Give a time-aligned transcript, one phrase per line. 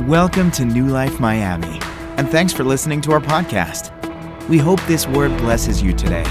[0.00, 1.78] Welcome to New Life Miami,
[2.16, 3.92] and thanks for listening to our podcast.
[4.48, 6.24] We hope this word blesses you today.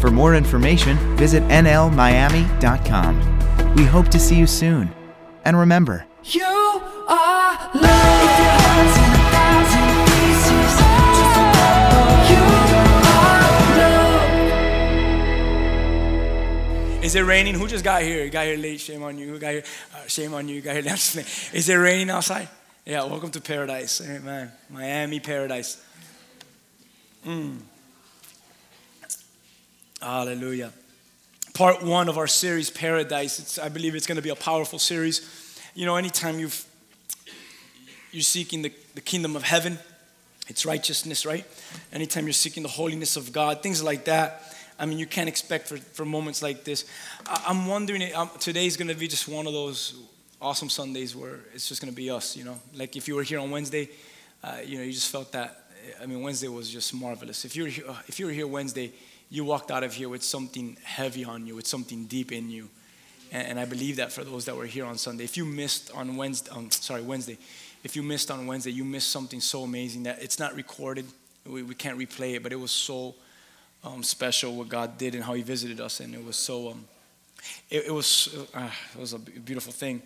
[0.00, 3.14] For more information, visit nlmiami.com.
[3.74, 4.92] We hope to see you soon.
[5.44, 8.22] And remember, You are love.
[8.22, 10.72] If your heart's in a thousand pieces,
[11.16, 12.42] just remember you
[13.16, 13.50] are
[16.98, 17.04] love.
[17.04, 17.54] Is it raining?
[17.54, 18.22] Who just got here?
[18.24, 18.78] You got here late.
[18.80, 19.28] Shame on you.
[19.30, 19.64] Who got here?
[19.94, 20.56] Uh, shame on you.
[20.56, 20.84] You got here.
[20.86, 20.94] I'm.
[20.94, 22.48] Is it raining outside?
[22.86, 23.04] Yeah.
[23.04, 24.00] Welcome to paradise.
[24.00, 24.50] Amen.
[24.70, 25.84] Miami paradise.
[27.26, 27.58] Mm.
[30.00, 30.72] Hallelujah.
[31.52, 33.38] Part one of our series, Paradise.
[33.38, 35.60] It's, I believe it's going to be a powerful series.
[35.74, 36.64] You know, anytime you've
[38.12, 39.78] you're seeking the, the kingdom of heaven,
[40.48, 41.44] it's righteousness, right?
[41.92, 44.56] Anytime you're seeking the holiness of God, things like that.
[44.78, 46.86] I mean, you can't expect for, for moments like this.
[47.26, 50.00] I, I'm wondering, um, today's going to be just one of those
[50.40, 52.58] awesome Sundays where it's just going to be us, you know?
[52.74, 53.88] Like if you were here on Wednesday,
[54.42, 55.66] uh, you know, you just felt that.
[56.00, 57.44] I mean, Wednesday was just marvelous.
[57.44, 58.92] If you were here, uh, if you were here Wednesday,
[59.30, 62.68] you walked out of here with something heavy on you, with something deep in you.
[63.32, 65.24] And, and I believe that for those that were here on Sunday.
[65.24, 67.38] If you missed on Wednesday, um, sorry, Wednesday,
[67.82, 71.06] if you missed on Wednesday, you missed something so amazing that it's not recorded.
[71.46, 73.14] We, we can't replay it, but it was so
[73.84, 76.70] um, special what God did and how He visited us, and it was so.
[76.70, 76.84] Um,
[77.70, 80.02] it, it was uh, it was a beautiful thing.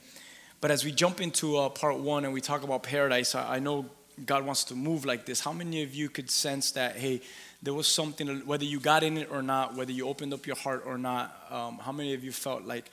[0.65, 3.59] But as we jump into uh, part one and we talk about paradise, I, I
[3.59, 3.85] know
[4.25, 5.39] God wants to move like this.
[5.39, 6.97] How many of you could sense that?
[6.97, 7.21] Hey,
[7.63, 10.57] there was something, whether you got in it or not, whether you opened up your
[10.57, 11.39] heart or not.
[11.51, 12.87] Um, how many of you felt like,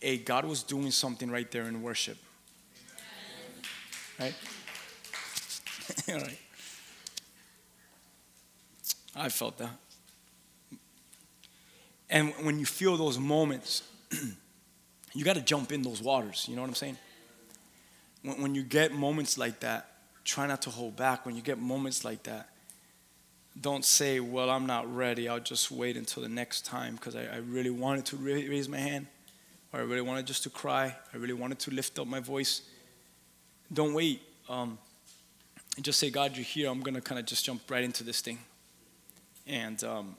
[0.00, 2.16] hey, God was doing something right there in worship?
[4.18, 4.34] Right?
[6.08, 6.38] All right.
[9.14, 9.76] I felt that.
[12.08, 13.82] And when you feel those moments,
[15.12, 16.46] you got to jump in those waters.
[16.48, 16.96] You know what I'm saying?
[18.22, 19.88] When, when you get moments like that,
[20.24, 21.26] try not to hold back.
[21.26, 22.50] When you get moments like that,
[23.60, 25.28] don't say, Well, I'm not ready.
[25.28, 28.68] I'll just wait until the next time because I, I, really wanted to ra- raise
[28.68, 29.06] my hand,
[29.72, 30.94] or I really wanted just to cry.
[31.12, 32.62] I really wanted to lift up my voice.
[33.72, 34.22] Don't wait.
[34.48, 34.78] Um,
[35.80, 36.70] just say, God, you're here.
[36.70, 38.38] I'm going to kind of just jump right into this thing.
[39.46, 40.16] And um,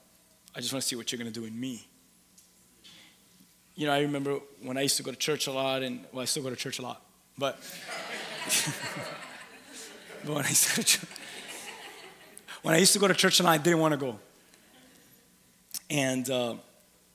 [0.54, 1.86] I just want to see what you're going to do in me.
[3.74, 6.22] You know, I remember when I used to go to church a lot, and well,
[6.22, 7.02] I still go to church a lot,
[7.40, 7.56] but,
[10.24, 11.10] when I used to go to church,
[12.60, 14.18] when I used to go to church a lot, I didn't want to go.
[15.88, 16.56] And uh,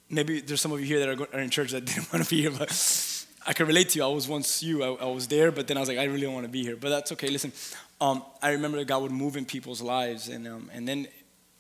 [0.10, 2.24] maybe there's some of you here that are, go- are in church that didn't want
[2.24, 2.72] to be here, but
[3.46, 4.06] I can relate to you.
[4.06, 4.84] I was once you.
[4.84, 6.64] I, I was there, but then I was like, I really don't want to be
[6.64, 6.76] here.
[6.76, 7.30] But that's okay.
[7.30, 7.52] Listen,
[8.02, 11.08] um, I remember that God would move in people's lives, and um, and then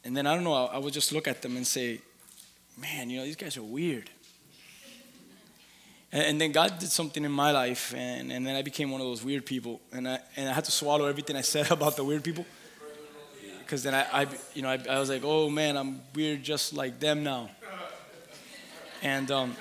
[0.03, 0.53] and then I don't know.
[0.53, 2.01] I, I would just look at them and say,
[2.77, 4.09] Man, you know, these guys are weird.
[6.15, 9.07] And, then God did something in my life, and, and then I became one of
[9.07, 12.05] those weird people, and I and I had to swallow everything I said about the
[12.05, 12.45] weird people,
[13.59, 16.73] because then I, I you know I, I was like, oh man, I'm weird just
[16.73, 17.49] like them now.
[19.01, 19.57] And um,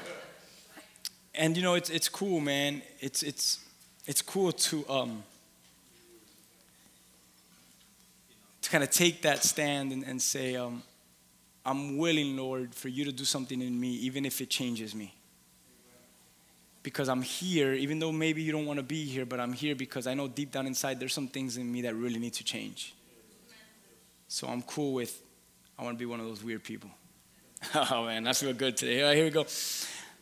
[1.34, 2.82] and you know it's it's cool, man.
[3.00, 3.58] It's it's
[4.06, 5.24] it's cool to um
[8.62, 10.84] to kind of take that stand and, and say, um,
[11.66, 15.14] I'm willing, Lord, for you to do something in me, even if it changes me.
[16.84, 19.74] Because I'm here, even though maybe you don't want to be here, but I'm here
[19.74, 22.44] because I know deep down inside there's some things in me that really need to
[22.44, 22.94] change.
[24.28, 25.20] So I'm cool with,
[25.76, 26.90] I want to be one of those weird people.
[27.74, 29.00] Oh man, that's feel good today.
[29.00, 29.46] All right, here we go.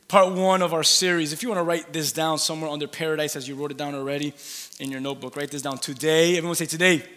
[0.07, 1.33] Part one of our series.
[1.33, 3.95] If you want to write this down somewhere under paradise as you wrote it down
[3.97, 4.33] already
[4.79, 5.79] in your notebook, write this down.
[5.79, 6.99] Today, everyone say today.
[6.99, 7.09] today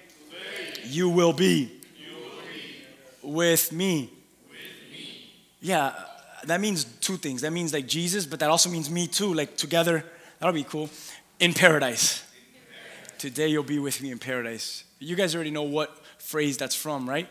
[0.87, 2.31] you will be, you will
[3.21, 4.09] be with, me.
[4.49, 5.31] with me.
[5.61, 5.93] Yeah,
[6.47, 7.41] that means two things.
[7.41, 9.33] That means like Jesus, but that also means me too.
[9.33, 10.03] Like together,
[10.39, 10.89] that'll be cool.
[11.39, 12.23] In paradise.
[13.17, 14.83] Today you'll be with me in paradise.
[14.99, 17.27] You guys already know what phrase that's from, right?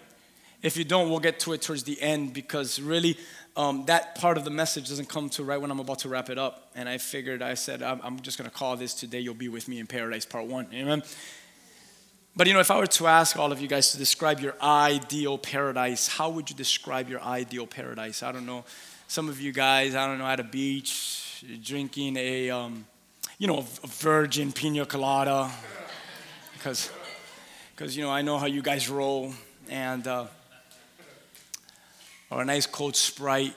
[0.62, 3.18] If you don't, we'll get to it towards the end because really,
[3.56, 6.30] um, that part of the message doesn't come to right when I'm about to wrap
[6.30, 6.70] it up.
[6.74, 9.48] And I figured, I said, I'm, I'm just going to call this Today You'll Be
[9.48, 10.66] With Me in Paradise, part one.
[10.72, 11.02] Amen?
[12.36, 14.56] But you know, if I were to ask all of you guys to describe your
[14.60, 18.24] ideal paradise, how would you describe your ideal paradise?
[18.24, 18.64] I don't know.
[19.06, 22.86] Some of you guys, I don't know, at a beach, drinking a, um,
[23.38, 25.50] you know, a virgin pina colada.
[26.54, 26.90] Because,
[27.76, 29.32] because you know, I know how you guys roll.
[29.68, 30.26] And, uh,
[32.30, 33.54] or a nice cold Sprite.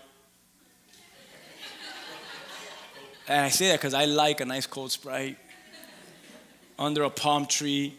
[3.27, 5.37] And I say that because I like a nice cold Sprite
[6.77, 7.95] under a palm tree,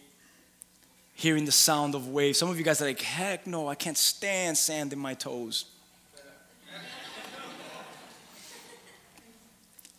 [1.15, 2.39] hearing the sound of waves.
[2.39, 5.65] Some of you guys are like, heck no, I can't stand sand in my toes.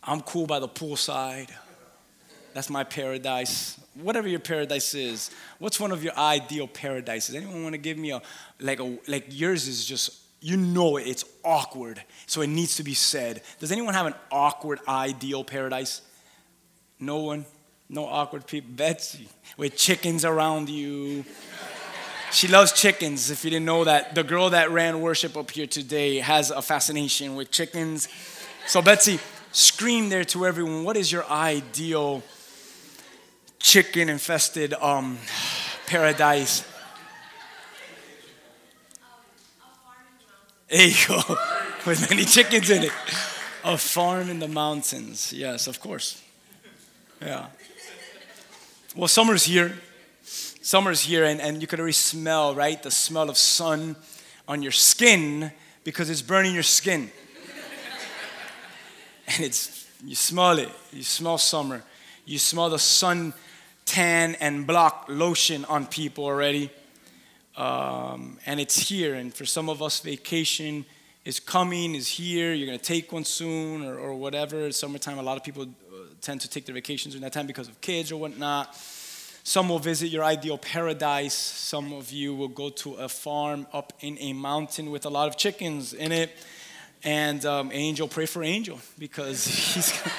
[0.02, 1.50] I'm cool by the poolside.
[2.54, 3.78] That's my paradise.
[3.94, 7.34] whatever your paradise is, what's one of your ideal paradises?
[7.34, 8.22] Anyone want to give me a
[8.60, 12.82] like a like yours is just you know it, it's awkward, so it needs to
[12.82, 13.42] be said.
[13.58, 16.02] Does anyone have an awkward ideal paradise?
[16.98, 17.44] No one,
[17.88, 18.70] no awkward people.
[18.74, 21.24] Betsy with chickens around you.
[22.32, 23.30] She loves chickens.
[23.30, 26.62] If you didn't know that, the girl that ran worship up here today has a
[26.62, 28.08] fascination with chickens.
[28.66, 29.18] So Betsy,
[29.52, 30.84] scream there to everyone.
[30.84, 32.22] What is your ideal?
[33.60, 35.18] chicken infested um,
[35.86, 36.64] paradise.
[40.70, 41.20] Go,
[41.86, 42.92] with many chickens in it.
[43.62, 45.32] A farm in the mountains.
[45.32, 46.22] Yes, of course.
[47.20, 47.46] Yeah.
[48.96, 49.76] Well, summer's here.
[50.62, 52.82] Summer's here, and, and you can already smell, right?
[52.82, 53.96] The smell of sun
[54.48, 55.52] on your skin
[55.84, 57.10] because it's burning your skin.
[59.30, 60.70] And it's, you smell it.
[60.92, 61.82] You smell summer.
[62.26, 63.32] You smell the sun
[63.84, 66.70] tan and block lotion on people already.
[67.56, 69.14] Um, and it's here.
[69.14, 70.84] And for some of us, vacation
[71.24, 72.52] is coming, is here.
[72.52, 74.72] You're going to take one soon or, or whatever.
[74.72, 77.68] Summertime, a lot of people uh, tend to take their vacations during that time because
[77.68, 78.74] of kids or whatnot.
[79.44, 81.34] Some will visit your ideal paradise.
[81.34, 85.28] Some of you will go to a farm up in a mountain with a lot
[85.28, 86.30] of chickens in it.
[87.02, 90.02] And um, Angel, pray for Angel because he's.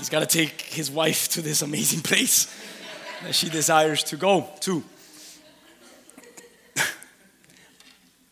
[0.00, 2.46] He's got to take his wife to this amazing place
[3.22, 4.82] that she desires to go to.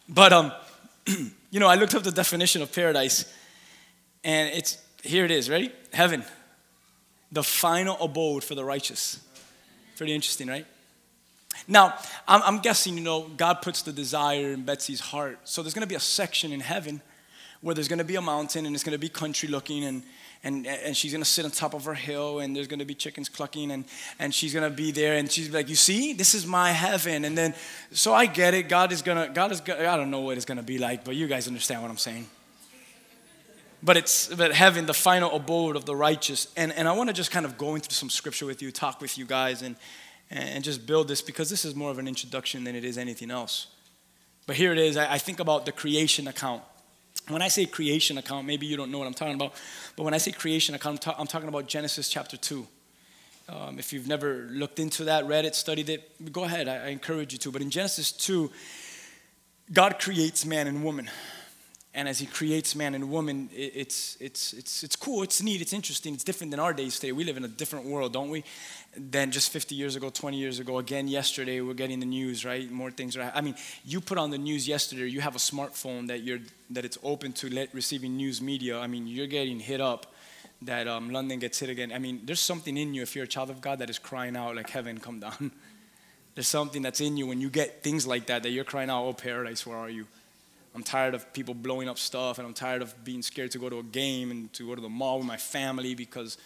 [0.09, 0.51] but um,
[1.51, 3.31] you know, I looked up the definition of paradise,
[4.25, 5.51] and it's here it is.
[5.51, 5.71] Ready?
[5.93, 6.25] Heaven,
[7.31, 9.21] the final abode for the righteous.
[9.99, 10.65] Pretty interesting, right?
[11.67, 15.41] Now, I'm, I'm guessing, you know, God puts the desire in Betsy's heart.
[15.45, 17.03] So there's going to be a section in heaven
[17.61, 20.03] where there's going to be a mountain and it's going to be country looking and
[20.45, 23.29] and, and she's gonna sit on top of her hill and there's gonna be chickens
[23.29, 23.85] clucking and,
[24.19, 26.13] and she's gonna be there and she's like you see?
[26.13, 27.25] This is my heaven.
[27.25, 27.55] And then
[27.91, 28.69] so i get it.
[28.69, 31.17] God is gonna god is gonna, i don't know what it's gonna be like but
[31.17, 32.27] you guys understand what i'm saying.
[33.83, 36.49] But it's but heaven the final abode of the righteous.
[36.57, 39.01] And, and i want to just kind of go into some scripture with you talk
[39.01, 39.77] with you guys and
[40.31, 43.31] and just build this because this is more of an introduction than it is anything
[43.31, 43.69] else.
[44.47, 44.97] But here it is.
[44.97, 46.63] I, I think about the creation account
[47.31, 49.55] when I say creation account, maybe you don't know what I'm talking about,
[49.97, 52.67] but when I say creation account, I'm, ta- I'm talking about Genesis chapter 2.
[53.49, 56.69] Um, if you've never looked into that, read it, studied it, go ahead.
[56.69, 57.51] I, I encourage you to.
[57.51, 58.51] But in Genesis 2,
[59.73, 61.11] God creates man and woman.
[61.95, 65.73] And as he creates man and woman, it's, it's, it's, it's cool, it's neat, it's
[65.73, 67.13] interesting, it's different than our days today.
[67.13, 68.45] We live in a different world, don't we?
[68.95, 70.79] Than just 50 years ago, 20 years ago.
[70.79, 72.71] Again, yesterday, we're getting the news, right?
[72.71, 73.55] More things are, I mean,
[73.85, 76.41] you put on the news yesterday, you have a smartphone that, you're,
[76.71, 78.79] that it's open to let, receiving news media.
[78.79, 80.15] I mean, you're getting hit up
[80.63, 81.91] that um, London gets hit again.
[81.93, 84.37] I mean, there's something in you, if you're a child of God, that is crying
[84.37, 85.53] out like heaven come down.
[86.35, 89.05] there's something that's in you when you get things like that, that you're crying out,
[89.05, 90.07] oh, paradise, where are you?
[90.75, 93.69] I'm tired of people blowing up stuff, and I'm tired of being scared to go
[93.69, 96.39] to a game and to go to the mall with my family because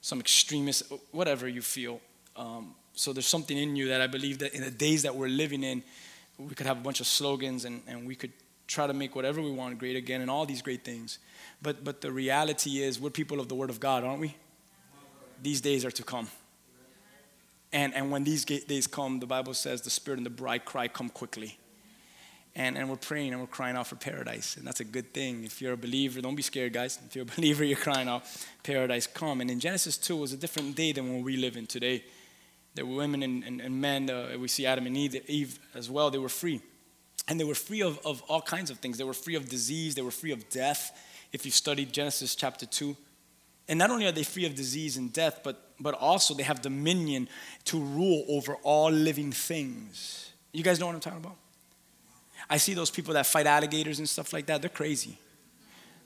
[0.00, 2.00] some extremist, whatever you feel.
[2.36, 5.28] Um, so there's something in you that I believe that in the days that we're
[5.28, 5.82] living in,
[6.38, 8.32] we could have a bunch of slogans and, and we could
[8.66, 11.18] try to make whatever we want great again and all these great things.
[11.62, 14.36] But, but the reality is, we're people of the Word of God, aren't we?
[15.42, 16.28] These days are to come.
[17.72, 20.88] And, and when these days come, the Bible says the Spirit and the bride cry,
[20.88, 21.58] Come quickly
[22.54, 24.56] and, and we're praying and we're crying out for paradise.
[24.56, 25.44] And that's a good thing.
[25.44, 26.98] If you're a believer, don't be scared, guys.
[27.06, 28.24] If you're a believer, you're crying out,
[28.62, 29.40] paradise come.
[29.40, 32.04] And in Genesis 2, it was a different day than what we live in today.
[32.74, 35.90] There were women and, and, and men, uh, we see Adam and Eve, Eve as
[35.90, 36.60] well, they were free.
[37.28, 38.98] And they were free of, of all kinds of things.
[38.98, 40.98] They were free of disease, they were free of death,
[41.32, 42.96] if you've studied Genesis chapter 2.
[43.68, 46.60] And not only are they free of disease and death, but, but also they have
[46.60, 47.28] dominion
[47.66, 50.30] to rule over all living things.
[50.52, 51.36] You guys know what I'm talking about?
[52.52, 55.16] I see those people that fight alligators and stuff like that, they're crazy.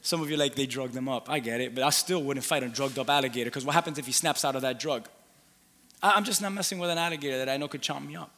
[0.00, 1.28] Some of you like they drug them up.
[1.28, 3.98] I get it, but I still wouldn't fight a drugged up alligator because what happens
[3.98, 5.08] if he snaps out of that drug?
[6.00, 8.30] I'm just not messing with an alligator that I know could chomp me up.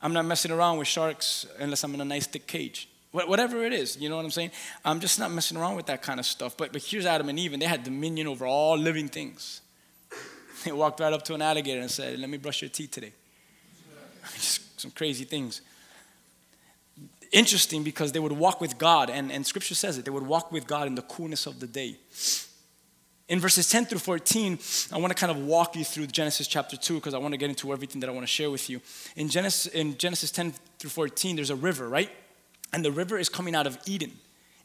[0.00, 2.88] I'm not messing around with sharks unless I'm in a nice thick cage.
[3.10, 4.52] Whatever it is, you know what I'm saying?
[4.82, 6.56] I'm just not messing around with that kind of stuff.
[6.56, 9.60] But, but here's Adam and Eve, and they had dominion over all living things.
[10.64, 13.12] They walked right up to an alligator and said, Let me brush your teeth today.
[14.34, 15.60] Just some crazy things
[17.32, 20.52] interesting because they would walk with God, and, and scripture says it, they would walk
[20.52, 21.96] with God in the coolness of the day.
[23.28, 24.58] In verses 10 through 14,
[24.92, 27.38] I want to kind of walk you through Genesis chapter 2 because I want to
[27.38, 28.80] get into everything that I want to share with you.
[29.16, 32.10] In Genesis, in Genesis 10 through 14, there's a river, right?
[32.72, 34.12] And the river is coming out of Eden,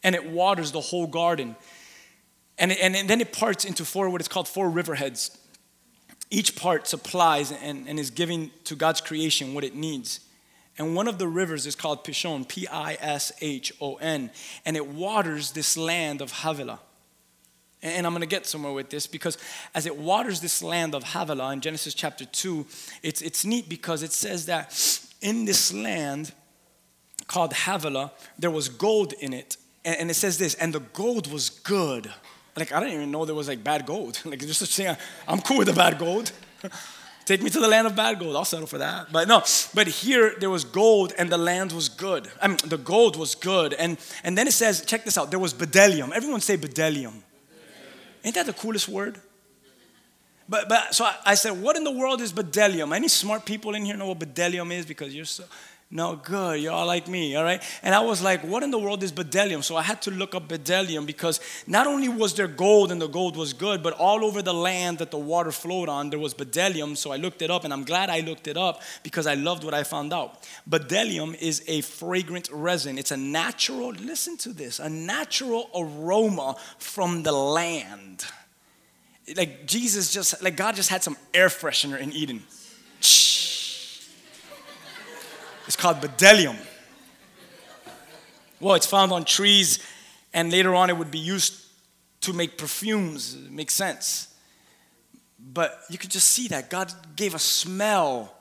[0.04, 1.56] and it waters the whole garden.
[2.60, 5.36] And, and, and then it parts into four, what is called four riverheads.
[6.30, 10.20] each part supplies and, and is giving to God's creation what it needs.
[10.82, 14.32] And one of the rivers is called Pishon, P I S H O N,
[14.66, 16.80] and it waters this land of Havilah.
[17.84, 19.38] And I'm going to get somewhere with this because
[19.76, 22.66] as it waters this land of Havilah in Genesis chapter 2,
[23.04, 24.76] it's, it's neat because it says that
[25.22, 26.34] in this land
[27.28, 29.58] called Havilah, there was gold in it.
[29.86, 32.12] And, and it says this, and the gold was good.
[32.56, 34.20] Like, I didn't even know there was like bad gold.
[34.26, 34.98] Like, just such thing,
[35.28, 36.32] I'm cool with the bad gold.
[37.32, 38.36] Take me to the land of bad gold.
[38.36, 39.10] I'll settle for that.
[39.10, 39.42] But no,
[39.74, 42.30] but here there was gold and the land was good.
[42.42, 43.72] I mean, the gold was good.
[43.72, 46.12] And, and then it says, check this out, there was bdellium.
[46.12, 47.14] Everyone say bdellium.
[48.26, 49.18] Ain't that the coolest word?
[50.50, 52.94] But, but so I, I said, what in the world is bdellium?
[52.94, 54.86] Any smart people in here know what bdellium is?
[54.86, 55.46] Because you're so,
[55.94, 56.62] no, good.
[56.62, 57.62] You're all like me, all right?
[57.84, 59.62] And I was like, what in the world is bdellium?
[59.62, 63.10] So I had to look up bdellium because not only was there gold and the
[63.10, 66.34] gold was good, but all over the land that the water flowed on, there was
[66.34, 66.96] bdellium.
[66.96, 69.66] So I looked it up and I'm glad I looked it up because I loved
[69.66, 70.48] what I found out.
[70.70, 72.98] Bdellium is a fragrant resin.
[72.98, 78.24] It's a natural, listen to this, a natural aroma from the land.
[79.36, 82.44] Like Jesus just, like God just had some air freshener in Eden.
[85.68, 86.58] It's called bdellium.
[88.60, 89.80] Well, it's found on trees,
[90.34, 91.66] and later on it would be used
[92.22, 93.36] to make perfumes.
[93.36, 94.28] It makes sense.
[95.40, 98.36] But you could just see that God gave a smell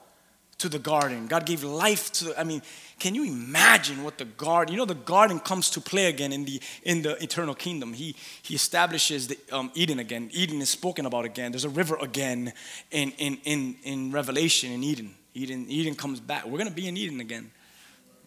[0.59, 1.27] to the garden.
[1.27, 2.61] God gave life to the, I mean,
[2.99, 6.45] can you imagine what the garden, you know, the garden comes to play again in
[6.45, 7.95] the, in the eternal kingdom.
[7.95, 10.29] He, he establishes the, um, Eden again.
[10.35, 11.51] Eden is spoken about again.
[11.51, 12.53] There's a river again
[12.91, 15.15] in, in, in, in Revelation in Eden.
[15.35, 16.45] Eden, Eden comes back.
[16.45, 17.51] We're going to be in Eden again.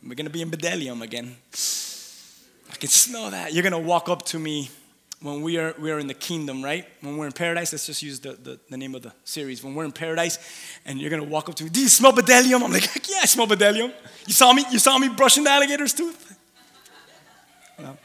[0.02, 1.36] We're going to be in Bdellium again.
[2.72, 3.54] I can smell that.
[3.54, 4.70] You're going to walk up to me
[5.22, 6.86] when we are, we are in the kingdom, right?
[7.00, 9.64] When we're in paradise, let's just use the, the, the name of the series.
[9.64, 10.38] When we're in paradise
[10.86, 12.62] and you're going to walk up to me, do you smell Bdellium?
[12.62, 13.94] I'm like, yeah, I smell Bdellium.
[14.28, 14.66] You saw me?
[14.70, 16.38] You saw me brushing the alligator's tooth?
[17.80, 17.98] No.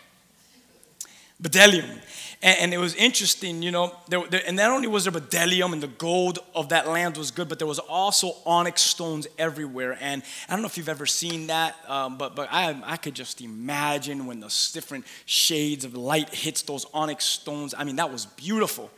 [1.42, 1.98] Bdellium.
[2.40, 5.72] And, and, it was interesting, you know, there, there, and not only was there bdellium
[5.72, 9.98] and the gold of that land was good, but there was also onyx stones everywhere.
[10.00, 13.14] And I don't know if you've ever seen that, um, but, but I, I could
[13.14, 17.74] just imagine when the different shades of light hits those onyx stones.
[17.76, 18.88] I mean, that was beautiful.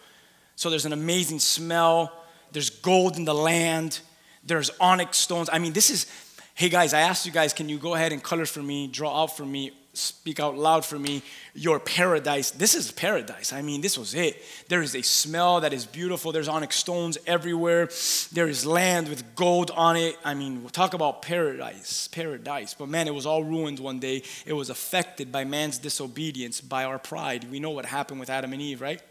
[0.57, 2.13] So there's an amazing smell.
[2.53, 4.01] There's gold in the land.
[4.45, 5.49] There's onyx stones.
[5.51, 6.13] I mean, this is,
[6.55, 9.23] hey guys, I asked you guys, can you go ahead and color for me, draw
[9.23, 11.23] out for me speak out loud for me
[11.55, 12.51] your paradise.
[12.51, 13.53] This is paradise.
[13.53, 14.43] I mean this was it.
[14.69, 16.33] There is a smell that is beautiful.
[16.33, 17.89] There's onyx stones everywhere.
[18.33, 20.17] There is land with gold on it.
[20.25, 22.75] I mean we'll talk about paradise paradise.
[22.75, 24.23] But man it was all ruined one day.
[24.47, 27.51] It was affected by man's disobedience by our pride.
[27.51, 29.03] We know what happened with adam and eve right?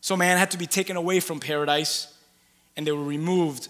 [0.00, 2.12] So man had to be taken away from paradise
[2.76, 3.68] and they were removed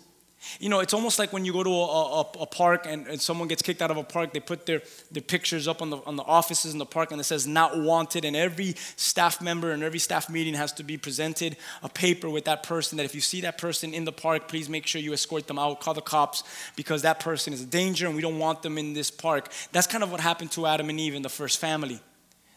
[0.58, 3.20] you know, it's almost like when you go to a, a, a park and, and,
[3.20, 5.99] someone gets kicked out of a park, they put their, their pictures up on the,
[5.99, 8.25] on the offices in the park and it says not wanted.
[8.25, 12.44] And every staff member and every staff meeting has to be presented a paper with
[12.46, 15.12] that person that if you see that person in the park, please make sure you
[15.12, 16.42] escort them out, call the cops
[16.76, 19.50] because that person is a danger and we don't want them in this park.
[19.70, 22.00] That's kind of what happened to Adam and Eve in the first family.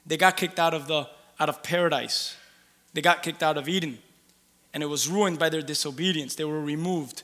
[0.05, 1.07] They got kicked out of, the,
[1.39, 2.35] out of paradise,
[2.93, 3.99] they got kicked out of Eden.
[4.73, 6.35] And it was ruined by their disobedience.
[6.35, 7.23] They were removed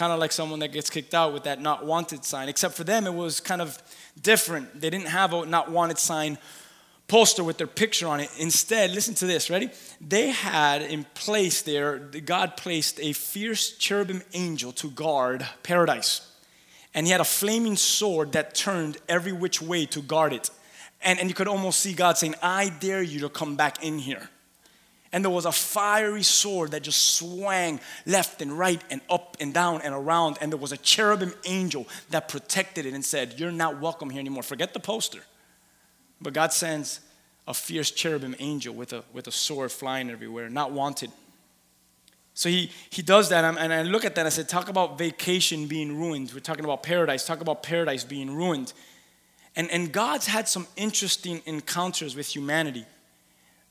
[0.00, 2.48] kind of like someone that gets kicked out with that not wanted sign.
[2.48, 3.76] Except for them, it was kind of
[4.22, 4.80] different.
[4.80, 6.38] They didn't have a not wanted sign
[7.06, 8.30] poster with their picture on it.
[8.38, 9.68] Instead, listen to this, ready?
[10.00, 16.26] They had in place there, God placed a fierce cherubim angel to guard paradise.
[16.94, 20.48] And he had a flaming sword that turned every which way to guard it.
[21.02, 23.98] And, and you could almost see God saying, I dare you to come back in
[23.98, 24.30] here
[25.12, 29.52] and there was a fiery sword that just swang left and right and up and
[29.52, 30.38] down and around.
[30.40, 34.20] And there was a cherubim angel that protected it and said, You're not welcome here
[34.20, 34.44] anymore.
[34.44, 35.20] Forget the poster.
[36.20, 37.00] But God sends
[37.48, 41.10] a fierce cherubim angel with a, with a sword flying everywhere, not wanted.
[42.34, 44.96] So he, he does that, and I look at that and I said, Talk about
[44.96, 46.30] vacation being ruined.
[46.32, 47.26] We're talking about paradise.
[47.26, 48.72] Talk about paradise being ruined.
[49.56, 52.86] And, and God's had some interesting encounters with humanity.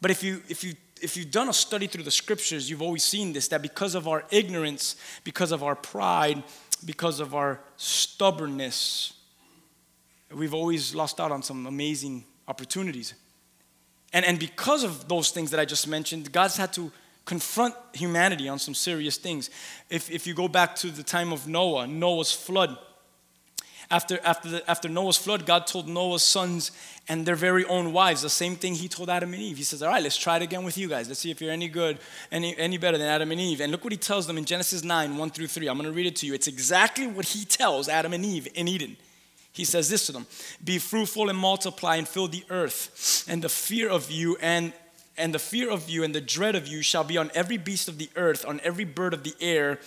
[0.02, 3.04] But if you, if you if you've done a study through the scriptures, you've always
[3.04, 6.44] seen this that because of our ignorance, because of our pride,
[6.86, 9.14] because of our stubbornness,
[10.34, 13.14] we've always lost out on some amazing opportunities.
[14.14, 16.92] And, and because of those things that I just mentioned, God's had to
[17.26, 19.50] confront humanity on some serious things.
[19.90, 22.78] If, if you go back to the time of Noah, Noah's flood,
[23.92, 26.72] After, after, the, after Noah's flood, God told Noah's sons
[27.08, 29.58] and their very own wives the same thing he told Adam and Eve.
[29.58, 31.08] He says, All right, let's try it again with you guys.
[31.08, 31.98] Let's see if you're any good,
[32.32, 33.62] any, any better than Adam and Eve.
[33.62, 35.68] And look what he tells them in Genesis 9 1 through 3.
[35.68, 36.36] I'm going to read it to you.
[36.36, 38.96] It's exactly what he tells Adam and Eve in Eden.
[39.52, 40.28] He says this to them
[40.64, 44.72] Be fruitful and multiply and fill the earth, and the fear of you and
[45.18, 47.90] and the fear of you and the dread of you shall be on every beast
[47.90, 49.80] of the earth, on every bird of the air,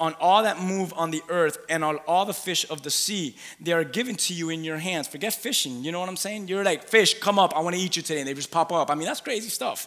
[0.00, 3.36] on all that move on the earth, and on all the fish of the sea.
[3.60, 5.06] They are given to you in your hands.
[5.06, 5.84] Forget fishing.
[5.84, 6.48] You know what I'm saying?
[6.48, 7.54] You're like, fish, come up.
[7.54, 8.20] I want to eat you today.
[8.20, 8.90] And they just pop up.
[8.90, 9.86] I mean, that's crazy stuff.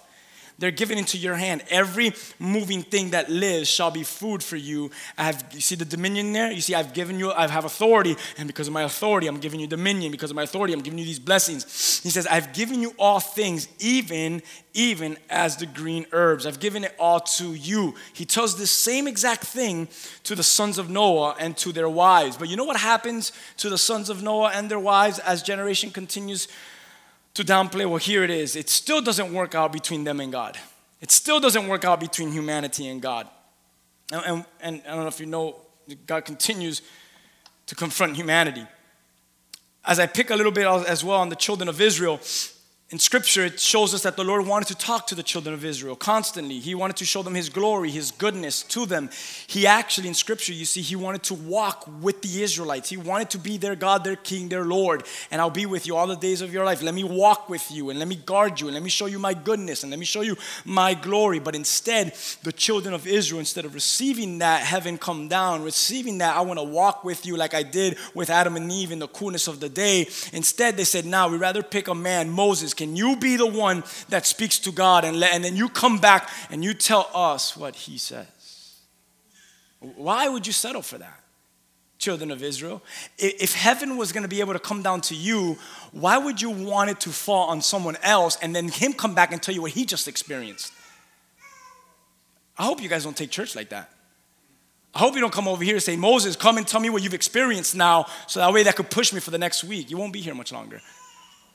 [0.64, 1.62] They're given into your hand.
[1.70, 4.92] Every moving thing that lives shall be food for you.
[5.18, 6.54] I have, you see the dominion there?
[6.54, 9.60] You see, I've given you, I have authority, and because of my authority, I'm giving
[9.60, 10.14] you dominion.
[10.14, 12.00] Because of my authority, I'm giving you these blessings.
[12.02, 14.42] He says, I've given you all things, even,
[14.74, 16.46] even as the green herbs.
[16.46, 17.96] I've given it all to you.
[18.14, 19.90] He tells the same exact thing
[20.24, 22.38] to the sons of Noah and to their wives.
[22.38, 25.92] But you know what happens to the sons of Noah and their wives as generation
[25.92, 26.48] continues
[27.34, 28.56] to downplay, well, here it is.
[28.56, 30.58] It still doesn't work out between them and God.
[31.02, 33.28] It still doesn't work out between humanity and God.
[34.12, 35.58] And, and, and I don't know if you know,
[36.06, 36.82] God continues
[37.66, 38.66] to confront humanity.
[39.86, 42.20] As I pick a little bit as well on the children of Israel,
[42.94, 45.66] in scripture, it shows us that the Lord wanted to talk to the children of
[45.66, 46.60] Israel constantly.
[46.60, 49.10] He wanted to show them His glory, His goodness to them.
[49.48, 52.90] He actually, in scripture, you see, He wanted to walk with the Israelites.
[52.90, 55.06] He wanted to be their God, their King, their Lord.
[55.32, 56.84] And I'll be with you all the days of your life.
[56.84, 59.18] Let me walk with you and let me guard you and let me show you
[59.18, 61.40] my goodness and let me show you my glory.
[61.40, 66.38] But instead, the children of Israel, instead of receiving that heaven come down, receiving that
[66.38, 69.08] I want to walk with you like I did with Adam and Eve in the
[69.08, 72.76] coolness of the day, instead they said, Now nah, we'd rather pick a man, Moses
[72.84, 76.30] can you be the one that speaks to God and, and then you come back
[76.50, 78.82] and you tell us what he says?
[79.80, 81.22] Why would you settle for that?
[81.98, 82.84] Children of Israel,
[83.18, 85.58] if heaven was going to be able to come down to you,
[85.94, 89.32] why would you want it to fall on someone else and then him come back
[89.32, 90.74] and tell you what he just experienced?
[92.58, 93.90] I hope you guys don't take church like that.
[94.94, 97.02] I hope you don't come over here and say, Moses, come and tell me what
[97.02, 99.90] you've experienced now, so that way that could push me for the next week.
[99.90, 100.82] You won't be here much longer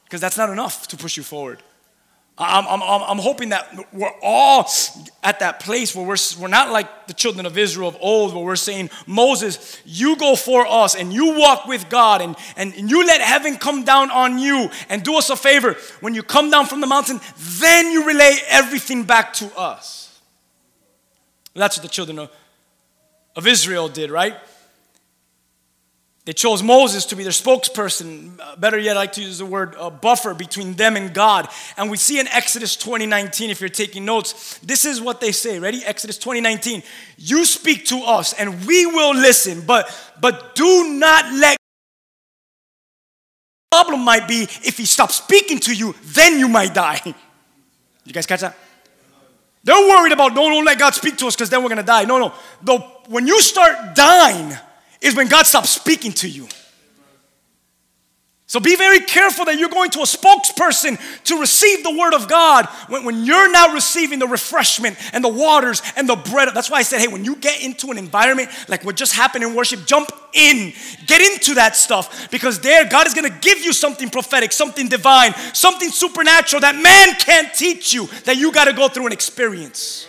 [0.09, 1.63] because that's not enough to push you forward.
[2.39, 4.67] I'm, I'm, I'm hoping that we're all
[5.23, 8.43] at that place where we're, we're not like the children of Israel of old, where
[8.43, 12.91] we're saying, Moses, you go for us and you walk with God and, and, and
[12.91, 15.75] you let heaven come down on you and do us a favor.
[16.01, 20.21] When you come down from the mountain, then you relay everything back to us.
[21.55, 22.31] That's what the children of,
[23.37, 24.37] of Israel did, right?
[26.29, 28.39] They chose Moses to be their spokesperson.
[28.39, 31.49] Uh, better yet, I like to use the word uh, buffer between them and God.
[31.79, 35.59] And we see in Exodus 2019, if you're taking notes, this is what they say.
[35.59, 35.83] Ready?
[35.87, 36.83] Exodus 2019.
[37.17, 39.89] You speak to us and we will listen, but,
[40.21, 41.57] but do not let
[43.71, 47.01] problem might be if he stops speaking to you, then you might die.
[48.05, 48.55] You guys catch that?
[49.65, 52.05] They're worried about no, don't let God speak to us because then we're gonna die.
[52.05, 52.35] No, no.
[52.63, 54.57] Though when you start dying,
[55.01, 56.49] is when God stops speaking to you.
[58.49, 62.29] So be very careful that you're going to a spokesperson to receive the word of
[62.29, 66.49] God when, when you're not receiving the refreshment and the waters and the bread.
[66.55, 69.45] That's why I said, hey, when you get into an environment like what just happened
[69.45, 70.73] in worship, jump in,
[71.05, 74.89] get into that stuff because there God is going to give you something prophetic, something
[74.89, 79.13] divine, something supernatural that man can't teach you, that you got to go through an
[79.13, 80.09] experience.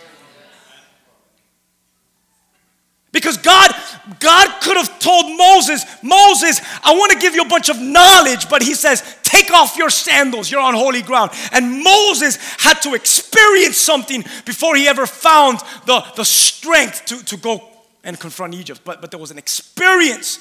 [3.12, 3.72] Because God,
[4.19, 8.48] God could have told Moses, Moses, I want to give you a bunch of knowledge,
[8.50, 11.32] but he says, take off your sandals, you're on holy ground.
[11.52, 17.38] And Moses had to experience something before he ever found the, the strength to, to
[17.38, 17.63] go
[18.04, 18.82] and confront Egypt.
[18.84, 20.39] But, but there was an experience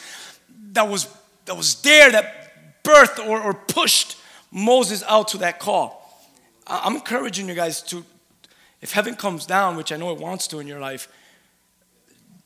[0.72, 1.08] that was,
[1.46, 4.18] that was there that birthed or, or pushed
[4.50, 5.94] Moses out to that call.
[6.66, 8.04] I'm encouraging you guys to,
[8.82, 11.08] if heaven comes down, which I know it wants to in your life,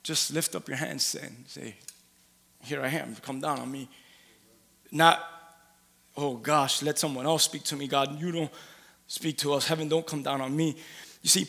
[0.03, 1.75] just lift up your hands and say,
[2.61, 3.89] Here I am, come down on me.
[4.91, 5.23] Not,
[6.15, 8.19] oh gosh, let someone else speak to me, God.
[8.19, 8.51] You don't
[9.07, 9.67] speak to us.
[9.67, 10.75] Heaven, don't come down on me.
[11.21, 11.47] You see,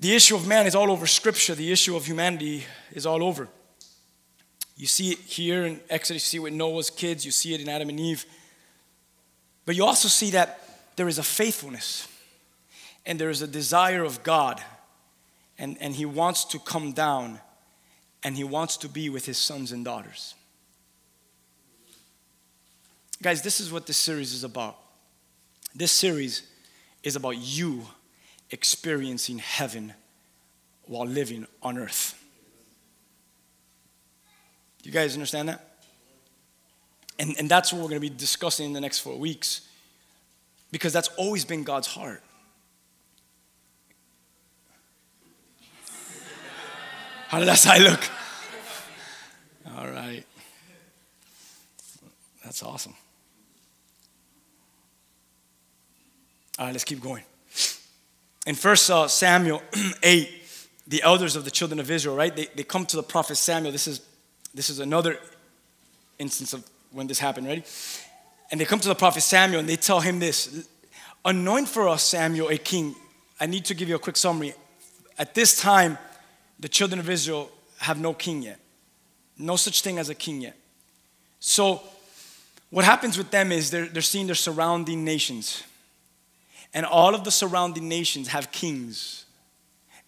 [0.00, 3.48] the issue of man is all over Scripture, the issue of humanity is all over.
[4.76, 7.60] You see it here in Exodus, you see it with Noah's kids, you see it
[7.60, 8.26] in Adam and Eve.
[9.64, 10.60] But you also see that
[10.96, 12.08] there is a faithfulness
[13.06, 14.62] and there is a desire of God
[15.58, 17.40] and, and he wants to come down
[18.22, 20.34] and he wants to be with his sons and daughters.
[23.22, 24.76] Guys, this is what this series is about.
[25.74, 26.42] This series
[27.02, 27.86] is about you
[28.50, 29.94] experiencing heaven
[30.86, 32.22] while living on earth.
[34.82, 35.78] You guys understand that?
[37.18, 39.62] And, and that's what we're going to be discussing in the next four weeks
[40.70, 42.22] because that's always been God's heart.
[47.28, 48.00] How did that side look?
[49.76, 50.24] All right.
[52.44, 52.94] That's awesome.
[56.58, 57.24] All right, let's keep going.
[58.46, 59.60] In First uh, Samuel
[60.02, 60.30] 8,
[60.86, 62.34] the elders of the children of Israel, right?
[62.34, 63.72] They, they come to the prophet Samuel.
[63.72, 64.00] This is,
[64.54, 65.18] this is another
[66.18, 67.64] instance of when this happened, ready?
[68.52, 70.68] And they come to the prophet Samuel and they tell him this
[71.24, 72.94] Anoint for us, Samuel, a king.
[73.40, 74.54] I need to give you a quick summary.
[75.18, 75.98] At this time,
[76.58, 78.58] the children of Israel have no king yet,
[79.38, 80.56] no such thing as a king yet.
[81.38, 81.82] So,
[82.70, 85.62] what happens with them is they're, they're seeing their surrounding nations.
[86.74, 89.24] And all of the surrounding nations have kings.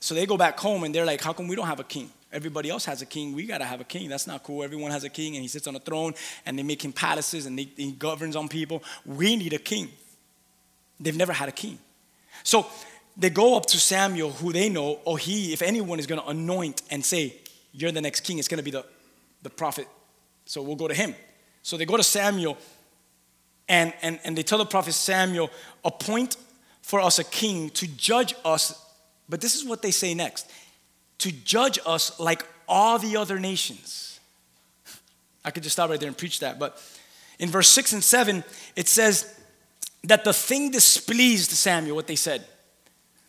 [0.01, 2.11] So they go back home and they're like, How come we don't have a king?
[2.31, 3.33] Everybody else has a king.
[3.33, 4.11] We got to have a king.
[4.11, 4.63] That's not cool.
[4.63, 6.13] Everyone has a king and he sits on a throne
[6.45, 8.83] and they make him palaces and they, he governs on people.
[9.07, 9.89] We need a king.
[11.01, 11.79] They've never had a king.
[12.43, 12.67] So
[13.19, 16.29] they go up to Samuel, who they know, or he, if anyone is going to
[16.29, 17.35] anoint and say,
[17.73, 18.87] You're the next king, it's going to be the,
[19.43, 19.89] the prophet.
[20.45, 21.15] So we'll go to him.
[21.63, 22.57] So they go to Samuel
[23.69, 25.51] and, and, and they tell the prophet Samuel,
[25.85, 26.37] Appoint
[26.81, 28.85] for us a king to judge us.
[29.29, 30.51] But this is what they say next
[31.19, 34.21] to judge us like all the other nations.
[35.45, 36.61] I could just stop right there and preach that.
[36.61, 36.81] But
[37.41, 38.45] in verse 6 and 7,
[38.77, 39.39] it says
[40.05, 42.45] that the thing displeased Samuel, what they said.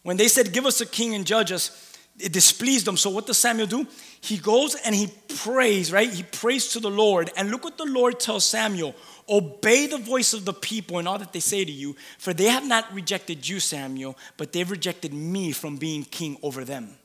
[0.03, 2.97] When they said, Give us a king and judge us, it displeased them.
[2.97, 3.87] So what does Samuel do?
[4.21, 5.07] He goes and he
[5.37, 6.09] prays, right?
[6.09, 7.31] He prays to the Lord.
[7.37, 8.95] And look what the Lord tells Samuel
[9.29, 12.45] Obey the voice of the people and all that they say to you, for they
[12.45, 16.97] have not rejected you, Samuel, but they've rejected me from being king over them.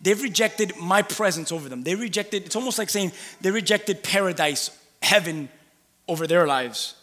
[0.00, 1.84] They've rejected my presence over them.
[1.84, 5.48] They rejected, it's almost like saying they rejected paradise, heaven
[6.08, 6.96] over their lives.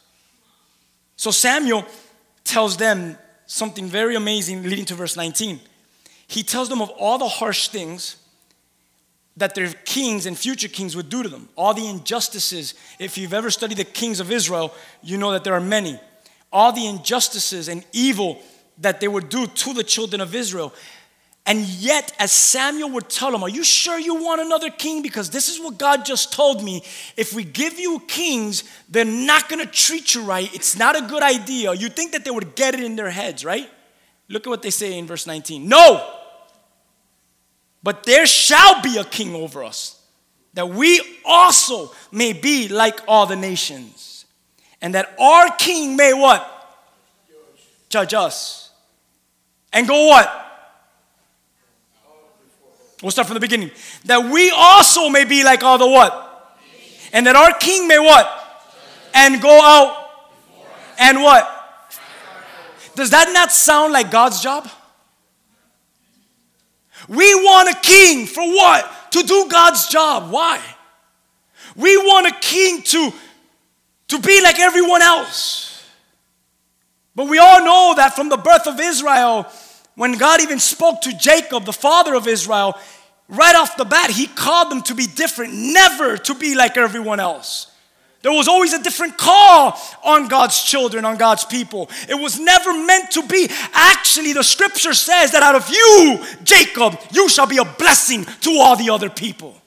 [1.15, 1.85] So Samuel
[2.43, 3.17] tells them
[3.47, 5.59] something very amazing leading to verse 19.
[6.27, 8.17] He tells them of all the harsh things
[9.37, 12.73] that their kings and future kings would do to them, all the injustices.
[12.99, 15.99] If you've ever studied the kings of Israel, you know that there are many.
[16.51, 18.41] All the injustices and evil
[18.79, 20.73] that they would do to the children of Israel.
[21.47, 25.01] And yet, as Samuel would tell him, Are you sure you want another king?
[25.01, 26.83] Because this is what God just told me.
[27.15, 30.53] If we give you kings, they're not going to treat you right.
[30.53, 31.73] It's not a good idea.
[31.73, 33.69] You think that they would get it in their heads, right?
[34.27, 35.69] Look at what they say in verse 19.
[35.69, 36.05] No!
[37.81, 40.01] But there shall be a king over us,
[40.53, 44.25] that we also may be like all the nations.
[44.81, 46.45] And that our king may what?
[47.87, 48.71] Judge us.
[49.71, 50.46] And go what?
[53.01, 53.71] We'll start from the beginning.
[54.05, 56.23] That we also may be like all the what?
[57.13, 58.27] And that our king may what?
[59.13, 60.09] And go out
[60.99, 61.53] and what?
[62.95, 64.67] Does that not sound like God's job?
[67.07, 69.11] We want a king for what?
[69.11, 70.31] To do God's job.
[70.31, 70.59] Why?
[71.75, 73.13] We want a king to,
[74.07, 75.85] to be like everyone else.
[77.15, 79.45] But we all know that from the birth of Israel,
[79.97, 82.77] when God even spoke to Jacob, the father of Israel,
[83.27, 87.19] right off the bat, he called them to be different, never to be like everyone
[87.19, 87.71] else.
[88.21, 91.89] There was always a different call on God's children, on God's people.
[92.07, 93.49] It was never meant to be.
[93.73, 98.51] Actually, the scripture says that out of you, Jacob, you shall be a blessing to
[98.59, 99.59] all the other people.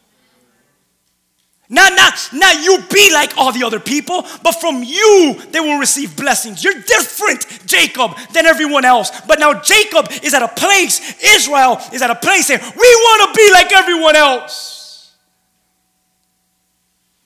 [1.72, 5.78] Not, not, not you be like all the other people, but from you they will
[5.78, 6.64] receive blessings.
[6.64, 9.12] You're different, Jacob, than everyone else.
[9.20, 13.30] But now Jacob is at a place, Israel is at a place saying, we want
[13.30, 15.14] to be like everyone else.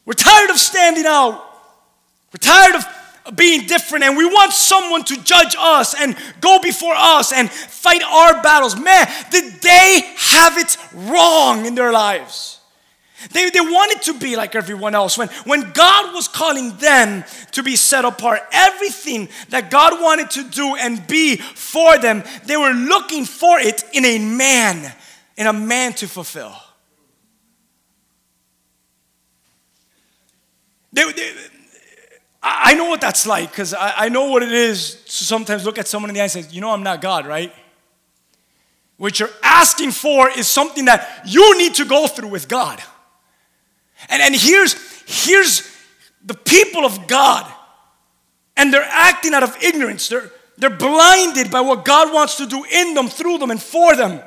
[0.04, 1.42] We're tired of standing out.
[2.30, 6.94] We're tired of being different, and we want someone to judge us and go before
[6.94, 8.78] us and fight our battles.
[8.78, 12.60] Man, did they have it wrong in their lives?
[13.32, 15.16] They, they wanted to be like everyone else.
[15.16, 20.44] When, when God was calling them to be set apart, everything that God wanted to
[20.44, 24.92] do and be for them, they were looking for it in a man,
[25.36, 26.54] in a man to fulfill.
[30.92, 31.32] They, they,
[32.42, 35.78] I know what that's like because I, I know what it is to sometimes look
[35.78, 37.52] at someone in the eye and say, You know, I'm not God, right?
[38.96, 42.82] What you're asking for is something that you need to go through with God.
[44.08, 44.74] And, and here's,
[45.06, 45.70] here's
[46.24, 47.50] the people of God,
[48.56, 50.08] and they're acting out of ignorance.
[50.08, 53.96] They're, they're blinded by what God wants to do in them, through them, and for
[53.96, 54.22] them.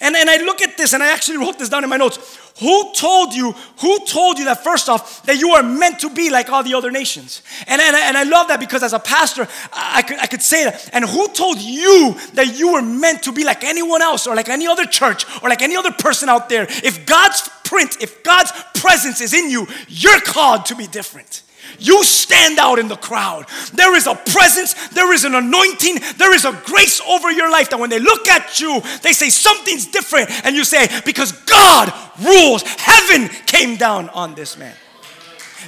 [0.00, 2.38] And, and I look at this and I actually wrote this down in my notes.
[2.60, 6.30] Who told you, who told you that first off, that you are meant to be
[6.30, 7.42] like all the other nations?
[7.66, 10.64] And, and, and I love that because as a pastor, I could, I could say
[10.64, 10.88] that.
[10.94, 14.48] And who told you that you were meant to be like anyone else or like
[14.48, 16.66] any other church or like any other person out there?
[16.68, 21.42] If God's print, if God's presence is in you, you're called to be different.
[21.78, 23.46] You stand out in the crowd.
[23.74, 27.70] There is a presence, there is an anointing, there is a grace over your life
[27.70, 30.30] that when they look at you, they say something's different.
[30.44, 34.74] And you say, because God rules, heaven came down on this man.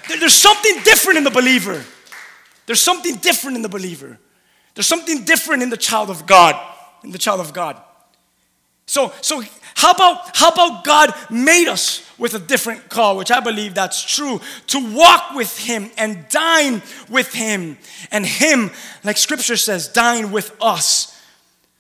[0.09, 1.85] There's something different in the believer.
[2.67, 4.19] There's something different in the believer.
[4.75, 6.55] There's something different in the child of God.
[7.03, 7.81] In the child of God.
[8.87, 9.43] So, so
[9.79, 14.03] how about how about God made us with a different call, which I believe that's
[14.03, 17.79] true, to walk with Him and dine with Him,
[18.11, 18.73] and Him,
[19.05, 21.17] like Scripture says, dine with us,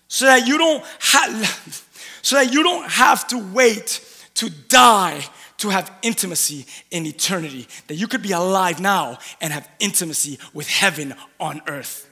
[0.07, 1.89] so that you don't have,
[2.23, 4.01] so that you don't have to wait
[4.35, 5.25] to die
[5.57, 7.67] to have intimacy in eternity.
[7.89, 12.09] That you could be alive now and have intimacy with heaven on earth.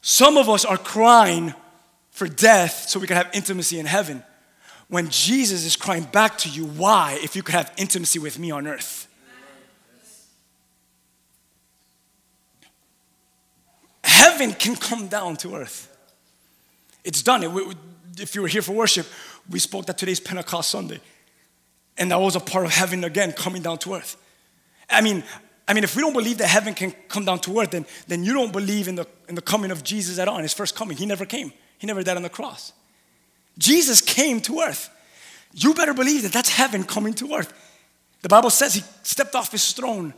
[0.00, 1.54] Some of us are crying
[2.18, 4.24] for death so we can have intimacy in heaven.
[4.88, 8.50] When Jesus is crying back to you, why, if you could have intimacy with me
[8.50, 9.06] on earth?
[14.02, 15.96] Heaven can come down to earth.
[17.04, 17.44] It's done.
[18.18, 19.06] If you were here for worship,
[19.48, 21.00] we spoke that today's Pentecost Sunday.
[21.98, 24.16] And that was a part of heaven again coming down to earth.
[24.90, 25.22] I mean,
[25.68, 28.24] I mean, if we don't believe that heaven can come down to earth, then, then
[28.24, 30.74] you don't believe in the, in the coming of Jesus at all, in his first
[30.74, 30.96] coming.
[30.96, 32.72] He never came, he never died on the cross.
[33.56, 34.90] Jesus came to earth.
[35.54, 37.52] You better believe that that's heaven coming to earth.
[38.22, 40.12] The Bible says he stepped off his throne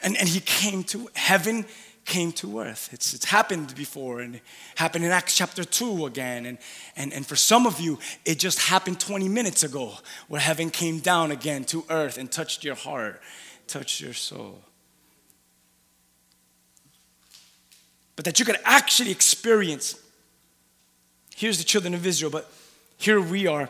[0.00, 1.64] and, and he came to heaven
[2.04, 4.40] came to earth it's, it's happened before and
[4.76, 6.58] happened in acts chapter 2 again and,
[6.94, 9.92] and, and for some of you it just happened 20 minutes ago
[10.28, 13.20] where heaven came down again to earth and touched your heart
[13.66, 14.60] touched your soul
[18.14, 20.00] but that you could actually experience
[21.36, 22.50] here's the children of israel but
[22.98, 23.68] here we are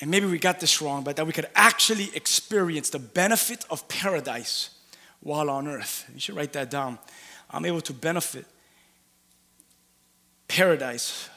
[0.00, 3.86] and maybe we got this wrong but that we could actually experience the benefit of
[3.88, 4.70] paradise
[5.22, 6.04] while on earth.
[6.12, 6.98] You should write that down.
[7.50, 8.44] I'm able to benefit
[10.48, 11.28] paradise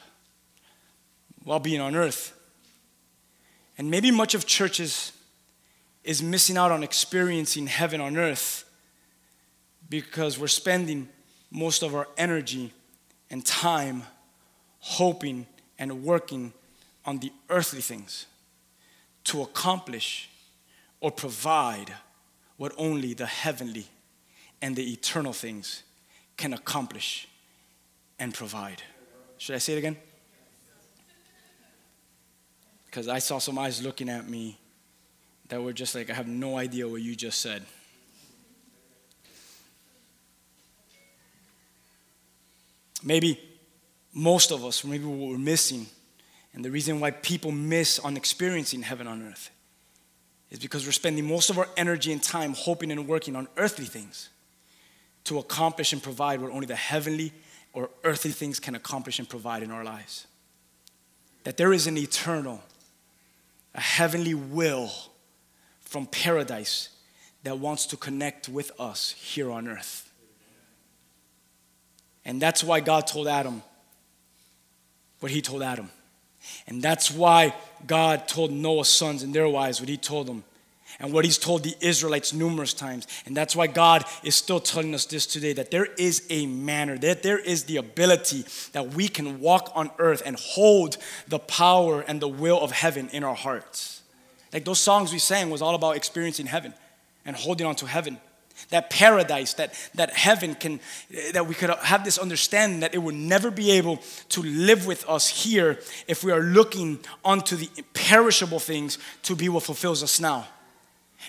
[1.44, 2.32] while being on earth.
[3.78, 5.12] And maybe much of churches
[6.02, 8.64] is missing out on experiencing heaven on earth
[9.88, 11.08] because we're spending
[11.50, 12.72] most of our energy
[13.30, 14.02] and time
[14.86, 15.44] hoping
[15.80, 16.52] and working
[17.04, 18.26] on the earthly things
[19.24, 20.30] to accomplish
[21.00, 21.92] or provide
[22.56, 23.84] what only the heavenly
[24.62, 25.82] and the eternal things
[26.36, 27.26] can accomplish
[28.20, 28.80] and provide.
[29.38, 29.96] Should I say it again?
[32.86, 34.56] Because I saw some eyes looking at me
[35.48, 37.64] that were just like, I have no idea what you just said.
[43.02, 43.40] Maybe
[44.16, 45.86] most of us, maybe what we're missing,
[46.54, 49.50] and the reason why people miss on experiencing heaven on earth
[50.50, 53.84] is because we're spending most of our energy and time hoping and working on earthly
[53.84, 54.30] things
[55.24, 57.30] to accomplish and provide what only the heavenly
[57.74, 60.26] or earthly things can accomplish and provide in our lives.
[61.44, 62.62] That there is an eternal,
[63.74, 64.90] a heavenly will
[65.82, 66.88] from paradise
[67.42, 70.10] that wants to connect with us here on earth.
[72.24, 73.62] And that's why God told Adam
[75.20, 75.90] what he told Adam.
[76.66, 77.54] And that's why
[77.86, 80.44] God told Noah's sons and their wives what he told them.
[80.98, 83.06] And what he's told the Israelites numerous times.
[83.26, 86.96] And that's why God is still telling us this today that there is a manner,
[86.98, 90.96] that there is the ability that we can walk on earth and hold
[91.28, 94.00] the power and the will of heaven in our hearts.
[94.54, 96.72] Like those songs we sang was all about experiencing heaven
[97.26, 98.18] and holding on to heaven.
[98.70, 100.80] That paradise, that, that heaven can,
[101.32, 103.98] that we could have this understanding that it will never be able
[104.30, 109.48] to live with us here if we are looking onto the perishable things to be
[109.48, 110.48] what fulfills us now.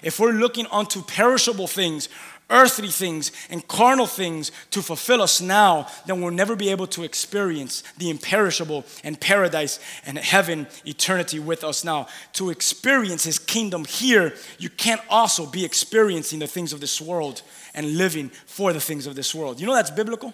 [0.04, 2.10] If we're looking onto perishable things,
[2.50, 7.04] earthly things, and carnal things to fulfill us now, then we'll never be able to
[7.04, 12.08] experience the imperishable and paradise and heaven, eternity with us now.
[12.34, 17.42] To experience His kingdom here, you can't also be experiencing the things of this world
[17.74, 19.60] and living for the things of this world.
[19.60, 20.34] You know that's biblical?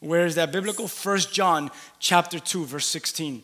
[0.00, 0.88] Where is that biblical?
[0.88, 3.42] 1 John chapter 2 verse 16.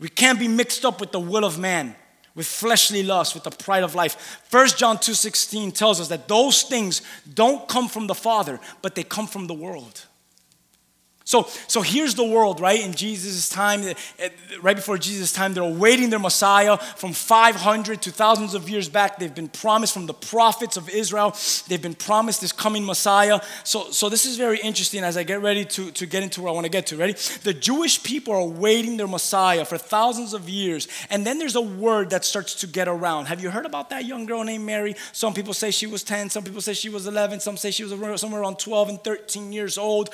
[0.00, 1.96] We can't be mixed up with the will of man
[2.38, 4.40] with fleshly lust, with the pride of life.
[4.48, 7.02] 1 John 2:16 tells us that those things
[7.34, 10.07] don't come from the Father, but they come from the world.
[11.28, 12.80] So, so here's the world, right?
[12.80, 14.30] In Jesus' time, eh, eh,
[14.62, 19.18] right before Jesus' time, they're awaiting their Messiah from 500 to thousands of years back.
[19.18, 21.36] They've been promised from the prophets of Israel.
[21.68, 23.40] They've been promised this coming Messiah.
[23.62, 26.48] So, so this is very interesting as I get ready to, to get into where
[26.48, 26.96] I want to get to.
[26.96, 27.12] Ready?
[27.42, 30.88] The Jewish people are awaiting their Messiah for thousands of years.
[31.10, 33.26] And then there's a word that starts to get around.
[33.26, 34.94] Have you heard about that young girl named Mary?
[35.12, 37.84] Some people say she was 10, some people say she was 11, some say she
[37.84, 40.08] was somewhere around 12 and 13 years old,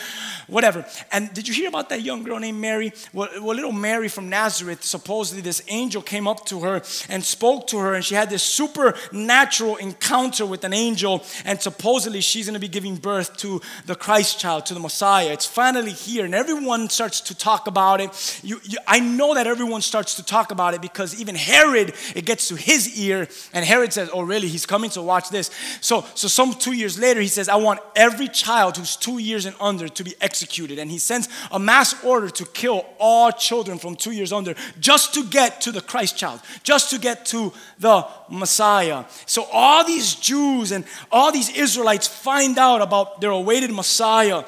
[0.49, 0.85] whatever.
[1.13, 2.93] And did you hear about that young girl named Mary?
[3.13, 7.67] Well, well, little Mary from Nazareth, supposedly this angel came up to her and spoke
[7.69, 12.55] to her, and she had this supernatural encounter with an angel, and supposedly she's going
[12.55, 15.33] to be giving birth to the Christ child, to the Messiah.
[15.33, 18.41] It's finally here, and everyone starts to talk about it.
[18.43, 22.25] You, you, I know that everyone starts to talk about it because even Herod, it
[22.25, 24.49] gets to his ear, and Herod says, "Oh, really?
[24.49, 24.91] He's coming?
[24.91, 28.77] So watch this." So, so some two years later, he says, "I want every child
[28.77, 32.45] who's two years and under to be executed," and he sends a mass order to
[32.47, 36.91] kill all children from two years under just to get to the Christ child, just
[36.91, 39.05] to get to the Messiah.
[39.27, 44.45] So all these Jews and all these Israelites find out about their awaited Messiah.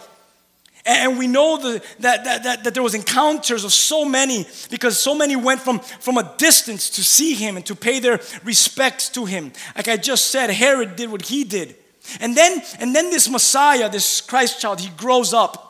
[0.86, 4.96] And we know the, that, that, that, that, there was encounters of so many because
[4.96, 9.08] so many went from, from a distance to see him and to pay their respects
[9.10, 9.52] to him.
[9.74, 11.74] Like I just said, Herod did what he did.
[12.20, 15.65] And then, and then this Messiah, this Christ child, he grows up.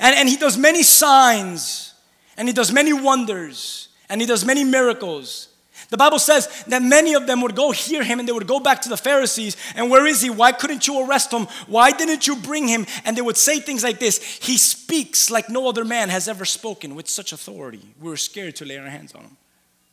[0.00, 1.94] And, and he does many signs,
[2.36, 5.48] and he does many wonders, and he does many miracles.
[5.92, 8.58] The Bible says that many of them would go hear him and they would go
[8.58, 9.58] back to the Pharisees.
[9.76, 10.30] And where is he?
[10.30, 11.46] Why couldn't you arrest him?
[11.66, 12.86] Why didn't you bring him?
[13.04, 16.46] And they would say things like this He speaks like no other man has ever
[16.46, 17.82] spoken with such authority.
[18.00, 19.36] We were scared to lay our hands on him.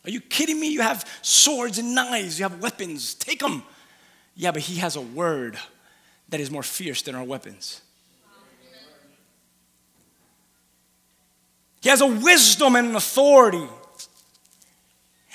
[0.06, 0.70] Are you kidding me?
[0.70, 3.16] You have swords and knives, you have weapons.
[3.16, 3.64] Take them.
[4.36, 5.60] Yeah, but he has a word
[6.30, 7.82] that is more fierce than our weapons.
[11.82, 13.68] He has a wisdom and an authority.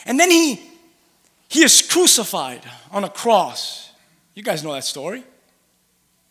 [0.06, 0.60] And then he,
[1.48, 3.90] he is crucified on a cross.
[4.34, 5.24] You guys know that story.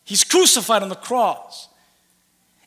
[0.04, 1.68] He's crucified on the cross.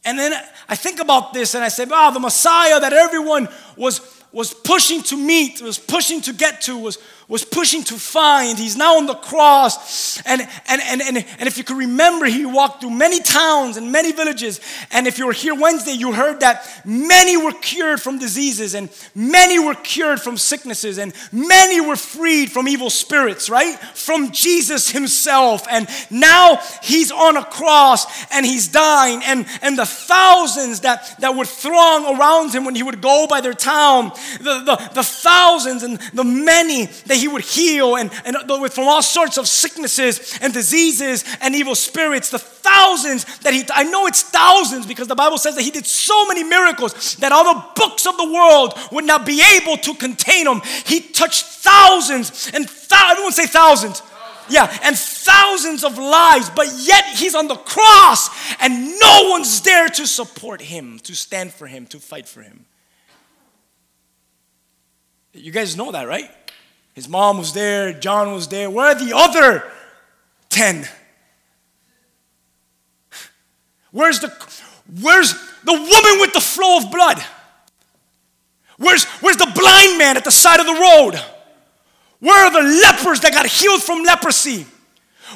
[0.04, 0.34] And then
[0.68, 5.04] I think about this and I say, wow, the Messiah that everyone was, was pushing
[5.04, 6.98] to meet, was pushing to get to, was,
[7.30, 8.58] was pushing to find.
[8.58, 10.22] He's now on the cross.
[10.26, 13.92] And, and, and, and, and if you can remember, he walked through many towns and
[13.92, 14.62] many villages.
[14.92, 18.90] And if you were here Wednesday, you heard that many were cured from diseases, and
[19.14, 23.78] many were cured from sicknesses, and many were freed from evil spirits, right?
[23.94, 25.68] From Jesus himself.
[25.70, 29.22] And now he's on a cross and he's dying.
[29.26, 33.42] And, and the thousands that, that would throng around him when he would go by
[33.42, 36.86] their town, the, the, the thousands and the many
[37.18, 41.56] that he would heal and, and uh, from all sorts of sicknesses and diseases and
[41.56, 42.30] evil spirits.
[42.30, 45.86] The thousands that he, I know it's thousands because the Bible says that he did
[45.86, 49.94] so many miracles that all the books of the world would not be able to
[49.96, 50.62] contain them.
[50.86, 54.02] He touched thousands and thousands, everyone say thousands.
[54.50, 58.30] Yeah, and thousands of lives, but yet he's on the cross
[58.62, 62.66] and no one's there to support him, to stand for him, to fight for him.
[65.34, 66.32] You guys know that, right?
[66.98, 68.72] His mom was there, John was there.
[68.72, 69.64] Where are the other
[70.50, 70.90] 10?
[73.92, 74.30] Where's the
[75.00, 75.32] where's
[75.64, 77.24] the woman with the flow of blood?
[78.80, 81.24] Where's where's the blind man at the side of the road?
[82.20, 84.66] Where are the lepers that got healed from leprosy?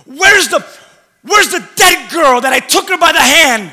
[0.07, 0.65] Where's the
[1.21, 3.71] where's the dead girl that I took her by the hand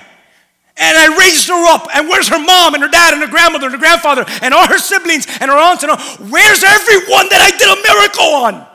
[0.78, 1.88] and I raised her up.
[1.94, 4.66] And where's her mom and her dad and her grandmother and her grandfather and all
[4.66, 5.98] her siblings and her aunts and all?
[6.30, 8.68] Where's everyone that I did a miracle on?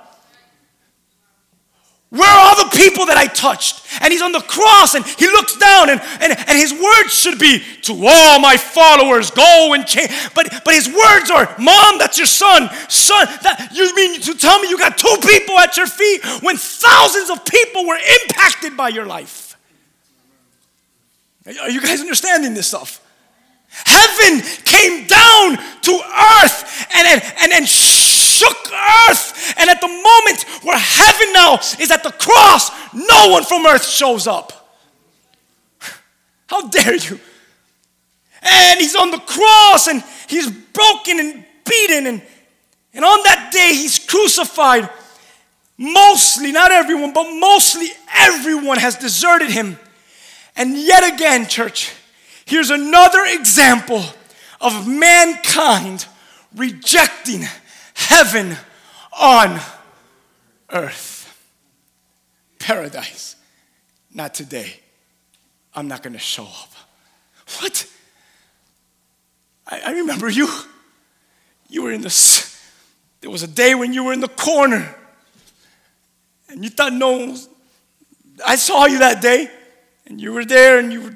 [2.14, 3.82] Where are all the people that I touched?
[4.00, 7.40] And he's on the cross and he looks down and, and, and his words should
[7.40, 10.12] be to all my followers, go and change.
[10.36, 12.70] But, but his words are, Mom, that's your son.
[12.88, 16.56] Son, that, you mean to tell me you got two people at your feet when
[16.56, 19.43] thousands of people were impacted by your life?
[21.46, 23.02] Are you guys understanding this stuff?
[23.70, 29.56] Heaven came down to earth and, and, and, and shook earth.
[29.58, 33.86] And at the moment where heaven now is at the cross, no one from earth
[33.86, 34.78] shows up.
[36.48, 37.20] How dare you?
[38.44, 42.08] And he's on the cross and he's broken and beaten.
[42.08, 42.22] And,
[42.94, 44.90] and on that day, he's crucified.
[45.78, 49.80] Mostly, not everyone, but mostly everyone has deserted him.
[50.56, 51.92] And yet again, church,
[52.46, 54.04] here's another example
[54.62, 56.06] of mankind
[56.56, 57.44] rejecting
[57.94, 58.56] heaven
[59.20, 59.60] on
[60.72, 61.20] earth.
[62.60, 63.36] Paradise.
[64.14, 64.80] Not today.
[65.74, 66.70] I'm not going to show up.
[67.60, 67.90] What?
[69.68, 70.48] I, I remember you.
[71.68, 72.48] You were in the,
[73.22, 74.96] there was a day when you were in the corner
[76.50, 77.36] and you thought no
[78.46, 79.50] I saw you that day
[80.06, 81.16] and you were there and you, were,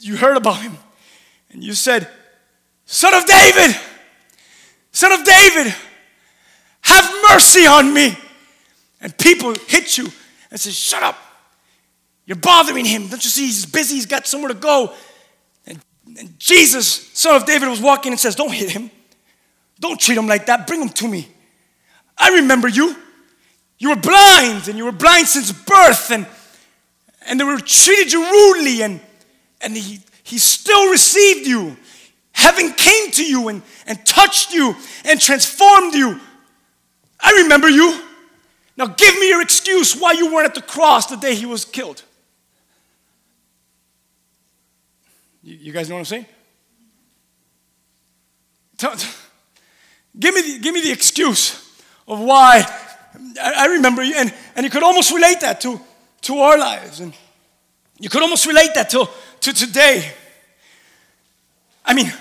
[0.00, 0.76] you heard about him
[1.50, 2.08] and you said,
[2.84, 3.76] Son of David,
[4.92, 5.74] Son of David,
[6.82, 8.16] have mercy on me.
[9.00, 10.08] And people hit you
[10.50, 11.18] and say, Shut up.
[12.26, 13.08] You're bothering him.
[13.08, 13.96] Don't you see he's busy?
[13.96, 14.92] He's got somewhere to go.
[15.66, 15.78] And,
[16.18, 18.90] and Jesus, son of David, was walking and says, Don't hit him.
[19.78, 20.66] Don't treat him like that.
[20.66, 21.28] Bring him to me.
[22.16, 22.96] I remember you.
[23.78, 26.26] You were blind, and you were blind since birth, and,
[27.26, 29.00] and they were treated you rudely, and,
[29.60, 31.76] and he, he still received you.
[32.32, 36.20] Heaven came to you and, and touched you and transformed you.
[37.20, 38.00] I remember you.
[38.76, 41.64] Now give me your excuse why you weren't at the cross the day he was
[41.64, 42.02] killed.
[45.42, 46.26] You, you guys know what I'm saying?
[48.76, 48.96] Tell-
[50.18, 52.64] give, me the, give me the excuse of why.
[53.40, 55.80] I, I remember you, and, and you could almost relate that to,
[56.24, 57.00] to our lives.
[57.00, 57.14] And
[57.98, 59.08] you could almost relate that to,
[59.40, 60.12] to today.
[61.84, 62.12] I mean,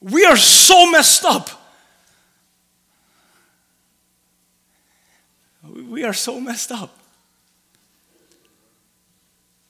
[0.00, 1.50] we are so messed up.
[5.62, 6.96] We are so messed up.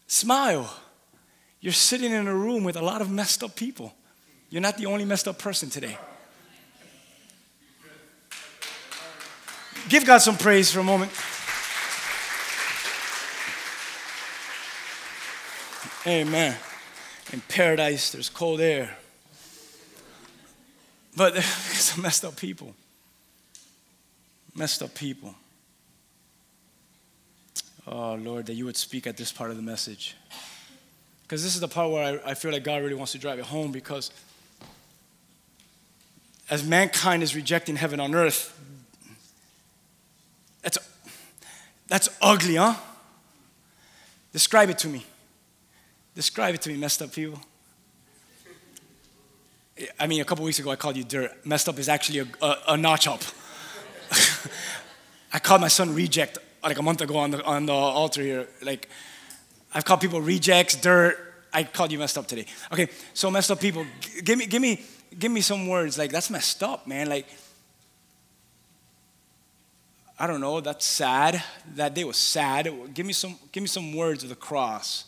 [0.06, 0.72] Smile.
[1.60, 3.94] You're sitting in a room with a lot of messed up people.
[4.50, 5.98] You're not the only messed up person today.
[9.88, 11.10] Give God some praise for a moment.
[16.06, 16.56] Amen.
[17.32, 18.96] In paradise, there's cold air.
[21.16, 22.74] But there's some messed up people.
[24.54, 25.34] Messed up people.
[27.86, 30.16] Oh, Lord, that you would speak at this part of the message.
[31.22, 33.38] Because this is the part where I, I feel like God really wants to drive
[33.38, 34.10] it home because
[36.48, 38.58] as mankind is rejecting heaven on earth,
[40.62, 40.78] that's,
[41.88, 42.74] that's ugly, huh?
[44.32, 45.06] Describe it to me.
[46.14, 47.40] Describe it to me, messed up people.
[49.98, 51.46] I mean, a couple weeks ago I called you dirt.
[51.46, 53.22] Messed up is actually a, a, a notch up.
[55.32, 58.48] I called my son reject like a month ago on the, on the altar here.
[58.60, 58.88] Like,
[59.72, 61.16] I've called people rejects, dirt.
[61.52, 62.46] I called you messed up today.
[62.72, 63.86] Okay, so messed up people.
[64.00, 64.84] G- give me, give me,
[65.18, 65.96] give me some words.
[65.96, 67.08] Like, that's messed up, man.
[67.08, 67.26] Like,
[70.18, 70.60] I don't know.
[70.60, 71.42] That's sad.
[71.76, 72.68] That day was sad.
[72.92, 75.04] Give me some, give me some words of the cross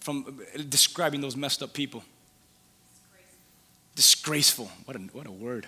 [0.00, 2.02] from describing those messed up people.
[3.94, 4.70] Disgraceful.
[4.84, 5.66] What a, what a word.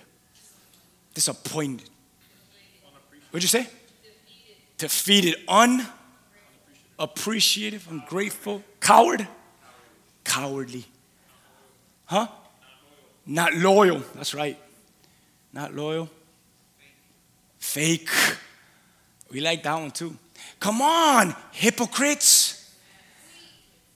[1.13, 1.89] Disappointed.
[3.31, 3.67] What'd you say?
[4.77, 5.35] Defeated.
[6.97, 7.87] Unappreciative.
[7.91, 8.63] Ungrateful.
[8.79, 9.27] Coward.
[10.23, 10.85] Cowardly.
[12.05, 12.27] Huh?
[13.25, 14.01] Not loyal.
[14.15, 14.57] That's right.
[15.53, 16.09] Not loyal.
[17.59, 18.09] Fake.
[19.31, 20.17] We like that one too.
[20.59, 22.40] Come on, hypocrites.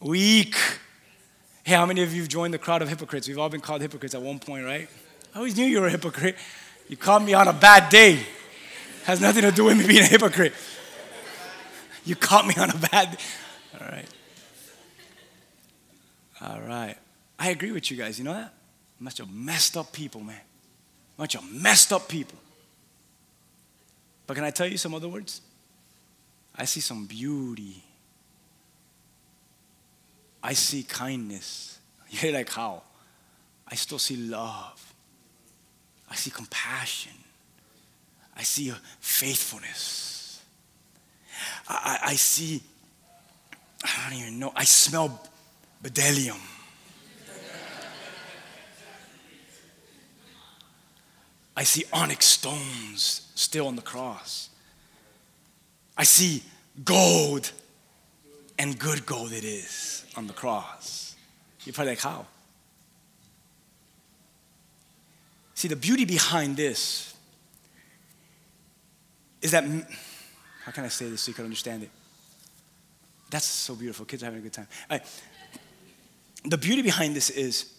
[0.05, 0.55] Weak.
[1.63, 3.27] Hey, how many of you have joined the crowd of hypocrites?
[3.27, 4.87] We've all been called hypocrites at one point, right?
[5.33, 6.35] I always knew you were a hypocrite.
[6.87, 8.19] You called me on a bad day.
[9.05, 10.53] Has nothing to do with me being a hypocrite.
[12.05, 13.23] You caught me on a bad day.
[13.81, 14.05] All right.
[16.39, 16.97] All right.
[17.39, 18.19] I agree with you guys.
[18.19, 18.53] You know that?
[19.01, 20.41] Bunch of messed up people, man.
[21.17, 22.37] Bunch of messed up people.
[24.27, 25.41] But can I tell you some other words?
[26.55, 27.84] I see some beauty.
[30.45, 31.79] I see kindness.
[32.07, 32.83] You're like, how?
[33.67, 34.93] I still see love.
[36.07, 37.13] I see compassion.
[38.37, 40.43] I see faithfulness.
[41.67, 42.61] I, I, I see,
[43.83, 45.19] I don't even know, I smell
[45.83, 46.39] bdellium.
[51.57, 54.49] I see onyx stones still on the cross.
[55.97, 56.43] I see
[56.83, 57.51] gold,
[58.57, 61.15] and good gold it is on the cross.
[61.63, 62.25] You're probably like, how?
[65.55, 67.15] See, the beauty behind this
[69.41, 69.63] is that,
[70.63, 71.89] how can I say this so you can understand it?
[73.29, 74.05] That's so beautiful.
[74.05, 74.67] Kids are having a good time.
[76.43, 77.73] The beauty behind this is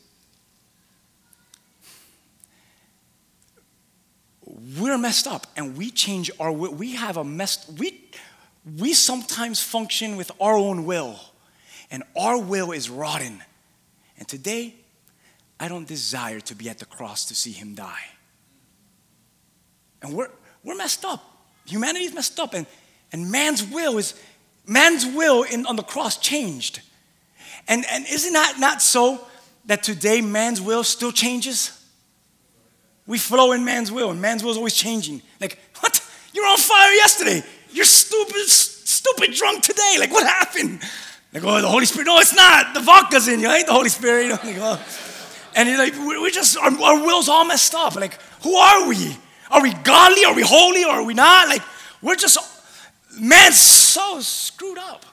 [4.79, 6.51] we're messed up and we change our.
[6.51, 8.01] We have a messed, we,
[8.79, 11.21] we sometimes function with our own will
[11.91, 13.43] and our will is rotten.
[14.19, 14.75] And today,
[15.61, 18.05] I don't desire to be at the cross to see him die.
[20.03, 20.31] And we're,
[20.65, 21.25] we're messed up.
[21.67, 22.67] Humanity is messed up and,
[23.13, 24.21] and man's will is,
[24.67, 26.81] man's will in, on the cross changed.
[27.69, 29.25] And, and isn't that not so
[29.67, 31.73] that today man's will still changes?
[33.07, 35.23] We flow in man's will, and man's will is always changing.
[35.41, 36.01] Like, what?
[36.35, 37.43] You were on fire yesterday.
[37.77, 39.97] You're stupid, stupid drunk today.
[39.99, 40.81] Like, what happened?
[41.35, 42.07] Like, oh, the Holy Spirit.
[42.07, 42.73] No, it's not.
[42.73, 43.51] The vodka's in you.
[43.51, 44.23] Ain't the Holy Spirit.
[44.23, 44.83] You know, like, oh.
[45.55, 47.95] And you're like, we we just, our, our will's all messed up.
[47.95, 49.15] Like, who are we?
[49.51, 50.25] Are we godly?
[50.25, 50.85] Are we holy?
[50.85, 51.49] Or are we not?
[51.49, 51.61] Like,
[52.01, 52.39] we're just,
[53.21, 55.05] man's so screwed up.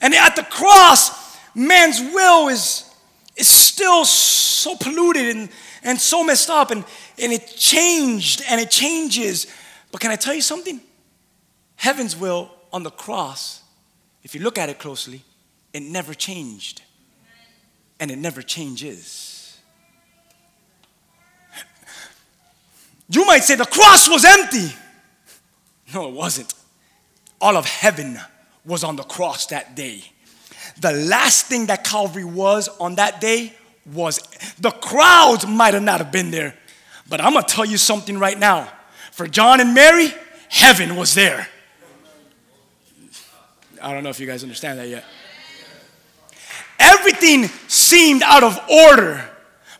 [0.00, 2.90] And at the cross, man's will is,
[3.36, 5.50] is still so polluted and,
[5.82, 6.82] and so messed up, and,
[7.18, 9.46] and it changed and it changes.
[9.90, 10.80] But can I tell you something?
[11.82, 13.60] Heaven's will on the cross,
[14.22, 15.24] if you look at it closely,
[15.72, 16.80] it never changed.
[17.98, 19.58] And it never changes.
[23.08, 24.72] You might say the cross was empty.
[25.92, 26.54] No, it wasn't.
[27.40, 28.16] All of heaven
[28.64, 30.04] was on the cross that day.
[30.78, 33.54] The last thing that Calvary was on that day
[33.92, 34.18] was
[34.60, 36.54] the crowds might have not have been there,
[37.08, 38.72] but I'm gonna tell you something right now.
[39.10, 40.14] For John and Mary,
[40.48, 41.48] heaven was there.
[43.82, 45.04] I don't know if you guys understand that yet.
[46.78, 49.28] Everything seemed out of order,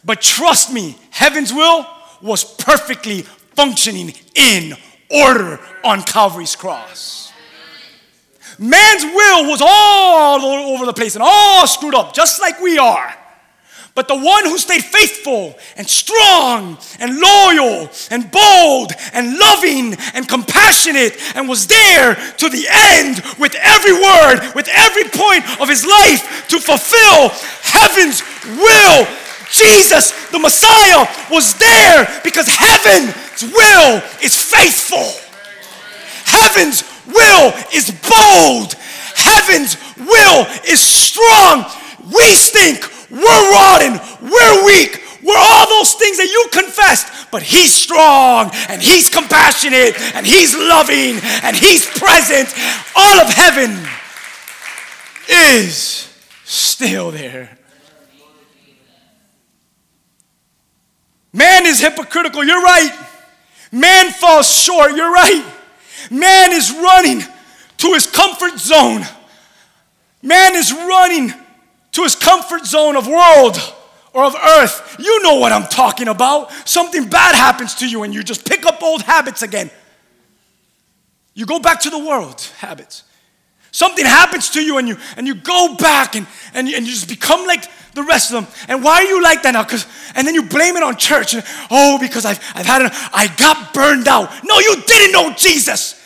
[0.04, 1.86] but trust me, heaven's will
[2.20, 4.74] was perfectly functioning in
[5.10, 7.32] order on Calvary's cross.
[8.58, 10.40] Man's will was all
[10.74, 13.14] over the place and all screwed up, just like we are.
[13.94, 20.26] But the one who stayed faithful and strong and loyal and bold and loving and
[20.26, 25.84] compassionate and was there to the end with every word, with every point of his
[25.84, 27.28] life to fulfill
[27.62, 29.06] heaven's will.
[29.50, 35.04] Jesus, the Messiah, was there because heaven's will is faithful.
[36.24, 38.72] Heaven's will is bold.
[39.14, 41.66] Heaven's will is strong.
[42.06, 42.88] We stink.
[43.12, 44.00] We're rotten.
[44.22, 45.04] We're weak.
[45.22, 50.56] We're all those things that you confessed, but He's strong and He's compassionate and He's
[50.56, 52.52] loving and He's present.
[52.96, 53.78] All of heaven
[55.28, 56.08] is
[56.44, 57.56] still there.
[61.32, 62.44] Man is hypocritical.
[62.44, 62.92] You're right.
[63.70, 64.94] Man falls short.
[64.94, 65.44] You're right.
[66.10, 67.22] Man is running
[67.78, 69.02] to his comfort zone.
[70.22, 71.32] Man is running
[71.92, 73.56] to his comfort zone of world
[74.12, 74.96] or of earth.
[74.98, 76.50] You know what I'm talking about.
[76.68, 79.70] Something bad happens to you and you just pick up old habits again.
[81.34, 83.04] You go back to the world habits.
[83.70, 86.92] Something happens to you and you and you go back and, and, you, and you
[86.92, 87.64] just become like
[87.94, 88.54] the rest of them.
[88.68, 89.62] And why are you like that now?
[89.62, 91.32] Because and then you blame it on church.
[91.32, 94.30] And, oh, because I've I've had it, I got burned out.
[94.44, 95.98] No, you didn't know Jesus.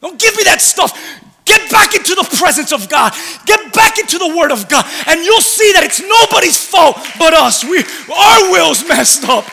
[0.00, 0.98] Don't give me that stuff.
[1.46, 3.14] Get back into the presence of God.
[3.46, 4.84] Get back into the Word of God.
[5.06, 7.64] And you'll see that it's nobody's fault but us.
[7.64, 7.78] We,
[8.12, 9.46] our will's messed up.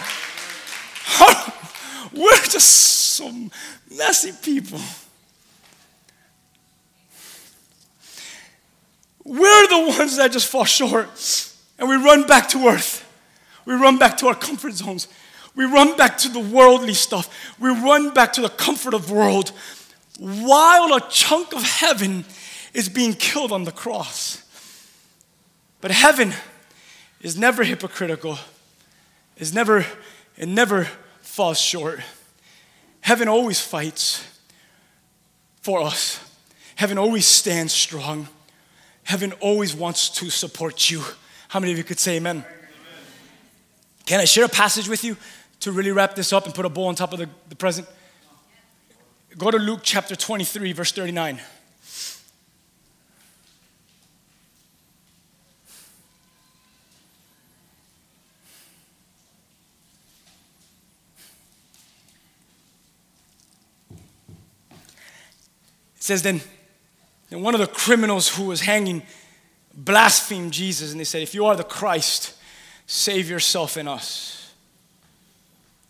[2.13, 3.31] We're just so
[3.95, 4.79] messy people.
[9.23, 11.07] We're the ones that just fall short
[11.79, 13.09] and we run back to earth.
[13.65, 15.07] We run back to our comfort zones.
[15.55, 17.55] We run back to the worldly stuff.
[17.59, 19.51] We run back to the comfort of the world
[20.23, 22.23] while a chunk of heaven
[22.73, 24.41] is being killed on the cross.
[25.81, 26.33] But heaven
[27.19, 28.37] is never hypocritical.
[29.37, 29.85] Is never
[30.37, 30.87] it never
[31.21, 31.99] falls short.
[33.01, 34.25] Heaven always fights
[35.61, 36.21] for us.
[36.75, 38.29] Heaven always stands strong.
[39.03, 41.03] Heaven always wants to support you.
[41.49, 42.45] How many of you could say amen?
[44.05, 45.17] Can I share a passage with you
[45.59, 47.89] to really wrap this up and put a bow on top of the, the present?
[49.37, 51.41] Go to Luke chapter 23, verse 39.
[65.95, 66.41] It says then,
[67.31, 69.01] then one of the criminals who was hanging
[69.73, 72.35] blasphemed Jesus and they said, If you are the Christ,
[72.85, 74.53] save yourself and us.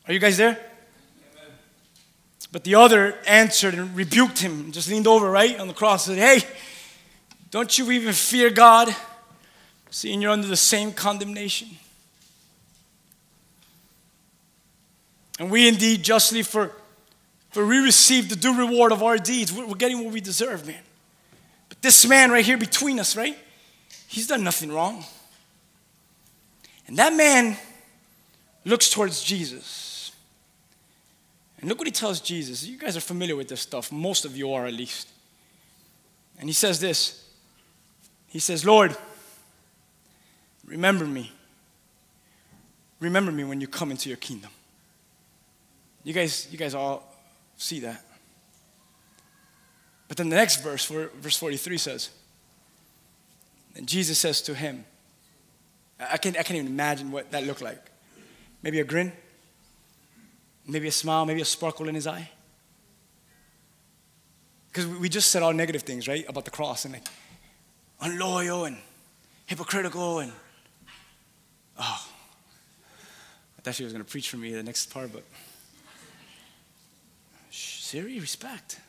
[0.08, 0.73] Are you guys there?
[2.54, 6.16] But the other answered and rebuked him, just leaned over right on the cross and
[6.16, 6.48] said, Hey,
[7.50, 8.96] don't you even fear God,
[9.90, 11.70] seeing you're under the same condemnation?
[15.40, 16.72] And we indeed justly, for,
[17.50, 19.52] for we received the due reward of our deeds.
[19.52, 20.82] We're getting what we deserve, man.
[21.70, 23.36] But this man right here between us, right?
[24.08, 25.04] He's done nothing wrong.
[26.86, 27.58] And that man
[28.64, 29.93] looks towards Jesus.
[31.64, 32.66] And look what he tells Jesus.
[32.66, 33.90] You guys are familiar with this stuff.
[33.90, 35.08] Most of you are, at least.
[36.38, 37.26] And he says this
[38.28, 38.98] He says, Lord,
[40.66, 41.32] remember me.
[43.00, 44.52] Remember me when you come into your kingdom.
[46.04, 47.16] You guys, you guys all
[47.56, 48.04] see that.
[50.10, 52.10] But then the next verse, verse 43 says,
[53.74, 54.84] and Jesus says to him,
[55.98, 57.90] I can't, I can't even imagine what that looked like.
[58.62, 59.14] Maybe a grin,
[60.68, 62.30] maybe a smile, maybe a sparkle in his eye.
[64.68, 67.08] Because we just said all negative things, right, about the cross and like
[68.02, 68.78] unloyal and
[69.46, 70.32] hypocritical and
[71.80, 72.08] oh,
[73.58, 75.24] I thought she was to preach for me the next part, but
[77.52, 78.80] Siri, respect.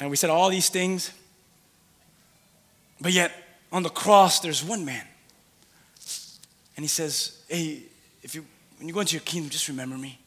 [0.00, 1.12] And we said all these things,
[3.00, 3.32] but yet
[3.70, 5.06] on the cross there's one man,
[6.76, 7.84] and he says, "Hey,
[8.22, 8.44] if you
[8.80, 10.18] when you go into your kingdom, just remember me."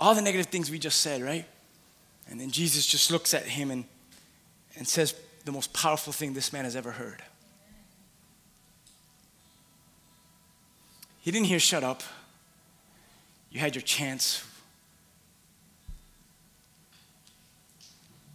[0.00, 1.44] all the negative things we just said, right?
[2.30, 3.84] And then Jesus just looks at him and,
[4.76, 5.14] and says
[5.44, 7.22] the most powerful thing this man has ever heard.
[11.20, 12.02] He didn't hear, shut up.
[13.50, 14.44] You had your chance.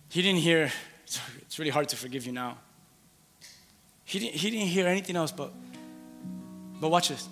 [0.10, 0.72] He didn't hear,
[1.06, 2.58] it's really hard to forgive you now.
[4.06, 5.52] He didn't, he didn't hear anything else but,
[6.80, 7.28] but watch this.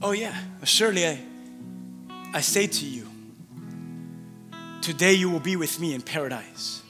[0.00, 1.18] Oh, yeah, surely I,
[2.32, 3.06] I say to you,
[4.80, 6.82] today you will be with me in paradise.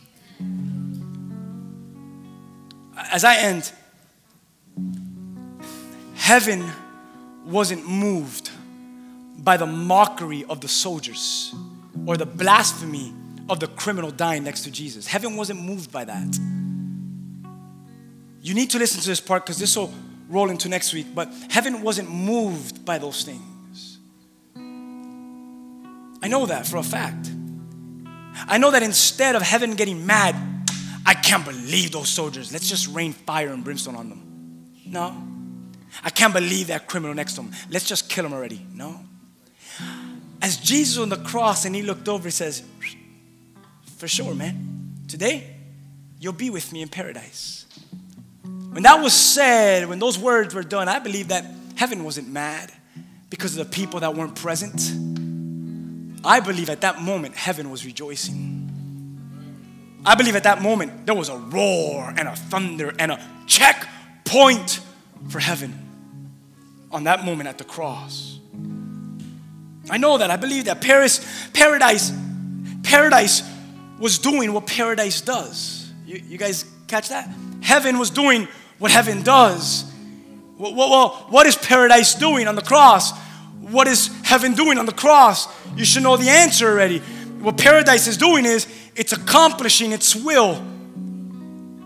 [3.10, 3.72] As I end,
[6.14, 6.70] heaven
[7.46, 8.50] wasn't moved
[9.38, 11.54] by the mockery of the soldiers
[12.06, 13.14] or the blasphemy
[13.48, 15.06] of the criminal dying next to Jesus.
[15.06, 16.38] Heaven wasn't moved by that.
[18.42, 19.92] You need to listen to this part because this will
[20.28, 23.98] roll into next week, but heaven wasn't moved by those things.
[26.20, 27.30] I know that for a fact.
[28.46, 30.36] I know that instead of heaven getting mad,
[31.04, 32.52] I can't believe those soldiers.
[32.52, 34.72] Let's just rain fire and brimstone on them.
[34.86, 35.16] No.
[36.04, 37.52] I can't believe that criminal next to him.
[37.70, 38.64] Let's just kill him already.
[38.74, 39.00] No.
[40.42, 42.62] As Jesus on the cross and he looked over, he says,
[43.96, 45.04] For sure, man.
[45.08, 45.56] Today,
[46.20, 47.66] you'll be with me in paradise.
[48.70, 51.44] When that was said, when those words were done, I believe that
[51.76, 52.70] heaven wasn't mad
[53.30, 54.80] because of the people that weren't present.
[56.24, 58.56] I believe at that moment heaven was rejoicing.
[60.04, 64.80] I believe at that moment there was a roar and a thunder and a checkpoint
[65.28, 65.74] for heaven
[66.90, 68.38] on that moment at the cross.
[69.90, 70.30] I know that.
[70.30, 72.12] I believe that Paris, paradise,
[72.82, 73.42] paradise
[73.98, 75.92] was doing what paradise does.
[76.06, 77.28] You, you guys catch that?
[77.62, 78.48] Heaven was doing
[78.78, 79.84] what heaven does.
[80.56, 83.16] Well, well, what is paradise doing on the cross?
[83.60, 85.46] What is heaven doing on the cross?
[85.76, 86.98] You should know the answer already.
[87.40, 90.62] What paradise is doing is it's accomplishing its will.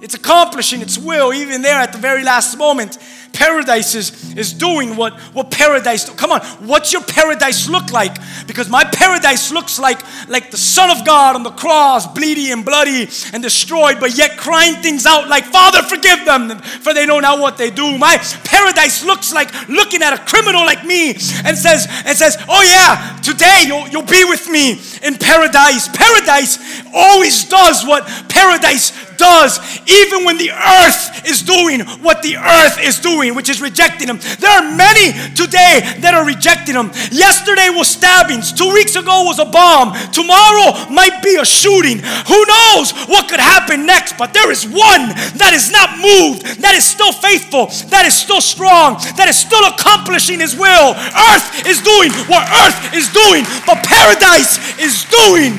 [0.00, 2.98] It's accomplishing its will, even there at the very last moment.
[3.32, 6.08] Paradise is, is doing what, what paradise.
[6.10, 8.14] Come on, what's your paradise look like?
[8.46, 12.64] Because my paradise looks like, like the Son of God on the cross, bleedy and
[12.64, 17.20] bloody and destroyed, but yet crying things out like, Father, forgive them, for they know
[17.20, 17.96] not what they do.
[17.98, 22.62] My paradise looks like looking at a criminal like me and says, and says, Oh
[22.62, 25.88] yeah, today you'll, you'll be with me in paradise.
[25.88, 26.58] Paradise
[26.94, 32.98] always does what paradise does, even when the earth is doing what the earth is
[32.98, 34.18] doing, which is rejecting Him.
[34.42, 36.90] There are many today that are rejecting Him.
[37.14, 42.02] Yesterday was stabbings, two weeks ago was a bomb, tomorrow might be a shooting.
[42.02, 44.18] Who knows what could happen next?
[44.18, 48.42] But there is one that is not moved, that is still faithful, that is still
[48.42, 50.98] strong, that is still accomplishing His will.
[50.98, 55.54] Earth is doing what earth is doing, but paradise is doing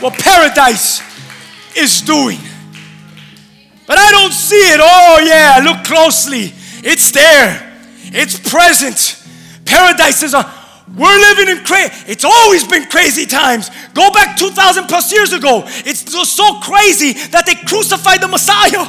[0.00, 1.04] what paradise
[1.76, 2.40] is doing.
[3.90, 4.78] But I don't see it.
[4.80, 6.52] Oh, yeah, look closely.
[6.84, 9.20] It's there, it's present.
[9.64, 10.44] Paradise is a
[10.96, 11.92] we're living in crazy.
[12.06, 13.68] It's always been crazy times.
[13.92, 15.64] Go back 2,000 plus years ago.
[15.66, 18.86] It's so crazy that they crucified the Messiah.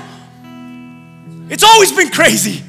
[1.50, 2.64] It's always been crazy.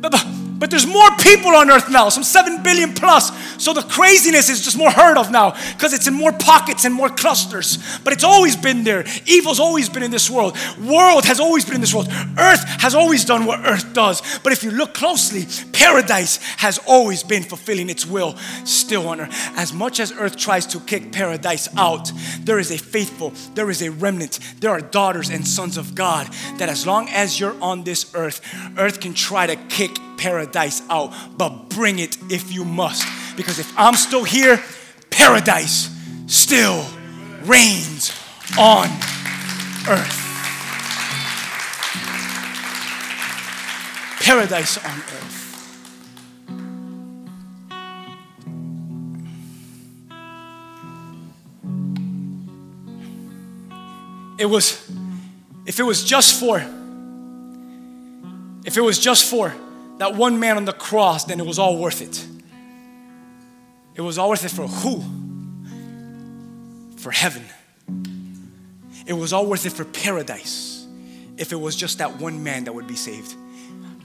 [0.00, 0.24] But
[0.58, 3.30] but there's more people on earth now, some 7 billion plus.
[3.62, 6.94] So the craziness is just more heard of now because it's in more pockets and
[6.94, 7.78] more clusters.
[8.04, 9.04] But it's always been there.
[9.26, 10.56] Evil's always been in this world.
[10.78, 12.08] World has always been in this world.
[12.38, 14.22] Earth has always done what earth does.
[14.38, 19.50] But if you look closely, paradise has always been fulfilling its will still on earth.
[19.56, 23.82] As much as earth tries to kick paradise out, there is a faithful, there is
[23.82, 24.38] a remnant.
[24.60, 26.28] There are daughters and sons of God
[26.58, 28.40] that as long as you're on this earth,
[28.78, 33.06] earth can try to kick paradise out, but bring it if you must.
[33.36, 34.62] Because if I'm still here,
[35.10, 35.90] paradise
[36.26, 36.84] still
[37.44, 38.12] reigns
[38.58, 38.88] on
[39.88, 40.22] earth.
[44.20, 45.36] Paradise on earth.
[54.38, 54.90] It was,
[55.64, 56.58] if it was just for,
[58.64, 59.54] if it was just for
[59.98, 62.26] that one man on the cross, then it was all worth it.
[63.94, 65.02] It was all worth it for who?
[66.98, 67.44] For heaven.
[69.06, 70.86] It was all worth it for paradise
[71.36, 73.34] if it was just that one man that would be saved.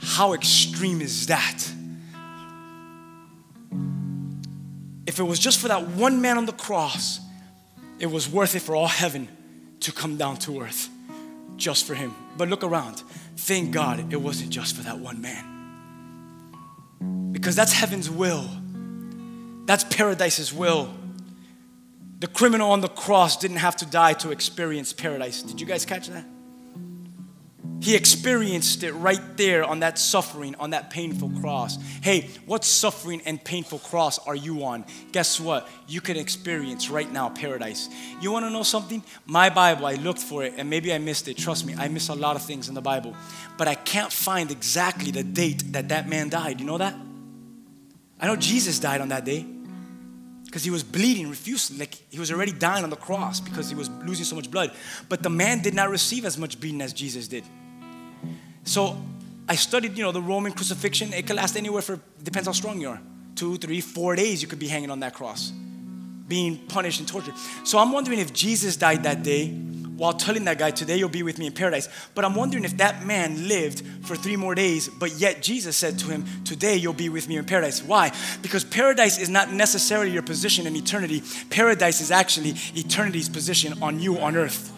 [0.01, 1.63] How extreme is that?
[5.05, 7.19] If it was just for that one man on the cross,
[7.99, 9.27] it was worth it for all heaven
[9.81, 10.89] to come down to earth
[11.57, 12.13] just for him.
[12.37, 13.03] But look around.
[13.35, 15.60] Thank God it wasn't just for that one man.
[17.41, 18.47] Because that's heaven's will,
[19.65, 20.93] that's paradise's will.
[22.19, 25.41] The criminal on the cross didn't have to die to experience paradise.
[25.41, 26.23] Did you guys catch that?
[27.81, 31.79] He experienced it right there on that suffering, on that painful cross.
[32.03, 34.85] Hey, what suffering and painful cross are you on?
[35.11, 35.67] Guess what?
[35.87, 37.89] You can experience right now paradise.
[38.21, 39.03] You want to know something?
[39.25, 41.39] My Bible, I looked for it and maybe I missed it.
[41.39, 43.15] Trust me, I miss a lot of things in the Bible.
[43.57, 46.59] But I can't find exactly the date that that man died.
[46.59, 46.93] You know that?
[48.21, 49.45] I know Jesus died on that day
[50.45, 53.75] because he was bleeding, refusing, like he was already dying on the cross because he
[53.75, 54.71] was losing so much blood.
[55.09, 57.43] But the man did not receive as much beating as Jesus did.
[58.63, 59.01] So
[59.49, 61.13] I studied, you know, the Roman crucifixion.
[61.13, 63.01] It could last anywhere for, depends how strong you are.
[63.35, 65.51] Two, three, four days you could be hanging on that cross,
[66.27, 67.33] being punished and tortured.
[67.63, 69.47] So I'm wondering if Jesus died that day
[70.01, 71.87] while telling that guy, Today you'll be with me in paradise.
[72.15, 75.99] But I'm wondering if that man lived for three more days, but yet Jesus said
[75.99, 77.83] to him, Today you'll be with me in paradise.
[77.83, 78.11] Why?
[78.41, 81.21] Because paradise is not necessarily your position in eternity,
[81.51, 84.73] paradise is actually eternity's position on you on earth.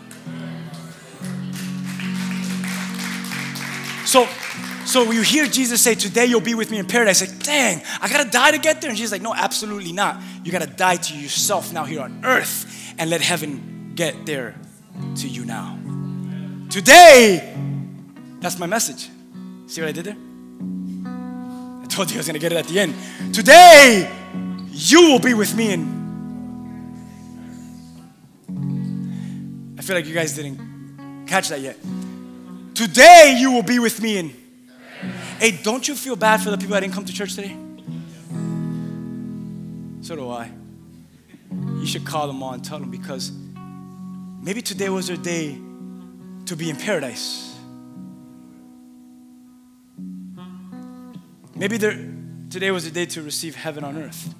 [4.05, 4.27] So,
[4.85, 7.21] so you hear Jesus say, Today you'll be with me in paradise.
[7.21, 8.89] Like, dang, I gotta die to get there.
[8.89, 10.21] And Jesus like, No, absolutely not.
[10.43, 14.55] You gotta die to yourself now here on earth and let heaven get there
[15.17, 15.77] to you now.
[16.69, 17.55] Today,
[18.39, 19.09] that's my message.
[19.67, 20.17] See what I did there?
[21.83, 22.95] I told you I was gonna get it at the end.
[23.33, 24.09] Today,
[24.71, 26.03] you will be with me in.
[29.77, 31.77] I feel like you guys didn't catch that yet.
[32.73, 34.33] Today you will be with me in.
[35.39, 37.55] Hey, don't you feel bad for the people that didn't come to church today?
[40.01, 40.49] So do I.
[41.51, 43.31] You should call them on, tell them because
[44.43, 45.57] maybe today was their day
[46.45, 47.57] to be in paradise.
[51.55, 54.35] Maybe today was the day to receive heaven on earth.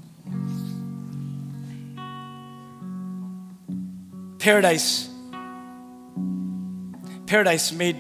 [4.40, 5.10] Paradise.
[7.26, 7.98] Paradise made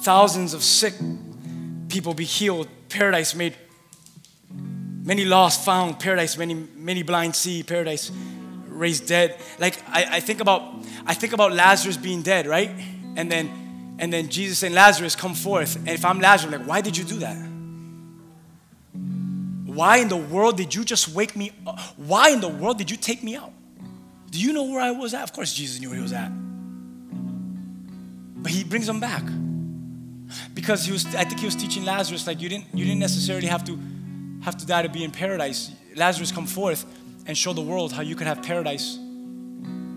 [0.00, 0.94] thousands of sick
[1.88, 2.68] people be healed.
[2.90, 3.56] Paradise made
[4.52, 5.98] many lost found.
[5.98, 7.62] Paradise, many, many blind see.
[7.62, 8.10] Paradise
[8.76, 9.38] raised dead.
[9.58, 10.62] Like I, I think about
[11.06, 12.70] I think about Lazarus being dead, right?
[13.16, 15.76] And then and then Jesus and Lazarus, come forth.
[15.76, 17.36] And if I'm Lazarus, like, why did you do that?
[19.64, 21.78] Why in the world did you just wake me up?
[21.96, 23.52] Why in the world did you take me out?
[24.30, 25.22] Do you know where I was at?
[25.22, 26.30] Of course, Jesus knew where he was at.
[28.42, 29.22] But he brings him back
[30.54, 33.46] because he was i think he was teaching lazarus like you didn't you didn't necessarily
[33.46, 33.78] have to
[34.42, 36.84] have to die to be in paradise lazarus come forth
[37.26, 38.98] and show the world how you could have paradise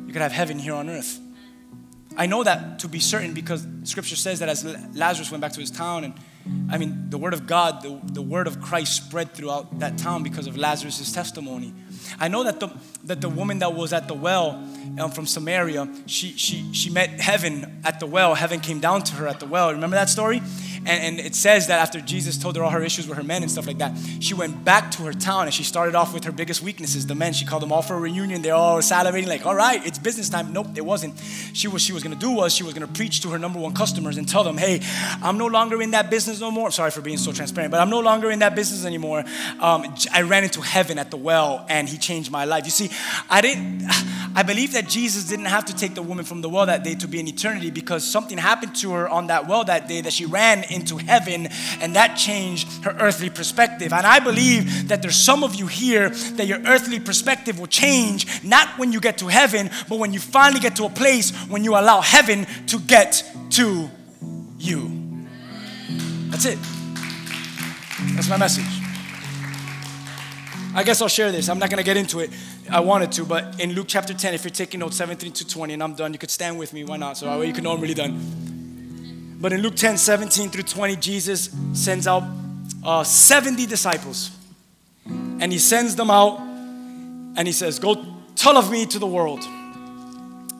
[0.09, 1.19] you could have heaven here on earth.
[2.17, 4.65] I know that to be certain because scripture says that as
[4.95, 6.13] lazarus went back to his town and
[6.71, 10.23] i mean the word of god the, the word of christ spread throughout that town
[10.23, 11.73] because of lazarus' testimony
[12.19, 12.69] I know that the
[13.05, 14.63] that the woman that was at the well
[14.99, 18.35] um, from Samaria, she she she met heaven at the well.
[18.35, 19.71] Heaven came down to her at the well.
[19.71, 20.41] Remember that story?
[20.85, 23.41] And, and it says that after Jesus told her all her issues with her men
[23.41, 26.23] and stuff like that, she went back to her town and she started off with
[26.23, 27.33] her biggest weaknesses, the men.
[27.33, 28.41] She called them all for a reunion.
[28.41, 30.53] They're all salivating, like, all right, it's business time.
[30.53, 31.19] Nope, it wasn't.
[31.53, 33.73] She was she was gonna do was she was gonna preach to her number one
[33.73, 34.81] customers and tell them, hey,
[35.21, 36.67] I'm no longer in that business no more.
[36.67, 39.25] I'm Sorry for being so transparent, but I'm no longer in that business anymore.
[39.59, 42.65] Um, I ran into heaven at the well and he changed my life.
[42.65, 42.89] You see,
[43.29, 43.87] I didn't
[44.35, 46.95] I believe that Jesus didn't have to take the woman from the well that day
[46.95, 50.13] to be in eternity because something happened to her on that well that day that
[50.13, 51.47] she ran into heaven
[51.81, 53.91] and that changed her earthly perspective.
[53.91, 58.43] And I believe that there's some of you here that your earthly perspective will change
[58.43, 61.63] not when you get to heaven, but when you finally get to a place when
[61.63, 63.89] you allow heaven to get to
[64.57, 65.27] you.
[66.29, 66.59] That's it.
[68.15, 68.78] That's my message.
[70.79, 71.49] I guess I'll share this.
[71.49, 72.29] I'm not going to get into it.
[72.71, 75.73] I wanted to, but in Luke chapter 10, if you're taking notes 17 to 20,
[75.73, 76.85] and I'm done, you could stand with me.
[76.85, 77.17] Why not?
[77.17, 79.37] So that way you can know I'm really done.
[79.41, 82.23] But in Luke 10, 17 through 20, Jesus sends out
[82.81, 84.31] uh, 70 disciples.
[85.05, 88.05] And he sends them out and he says, Go
[88.37, 89.43] tell of me to the world.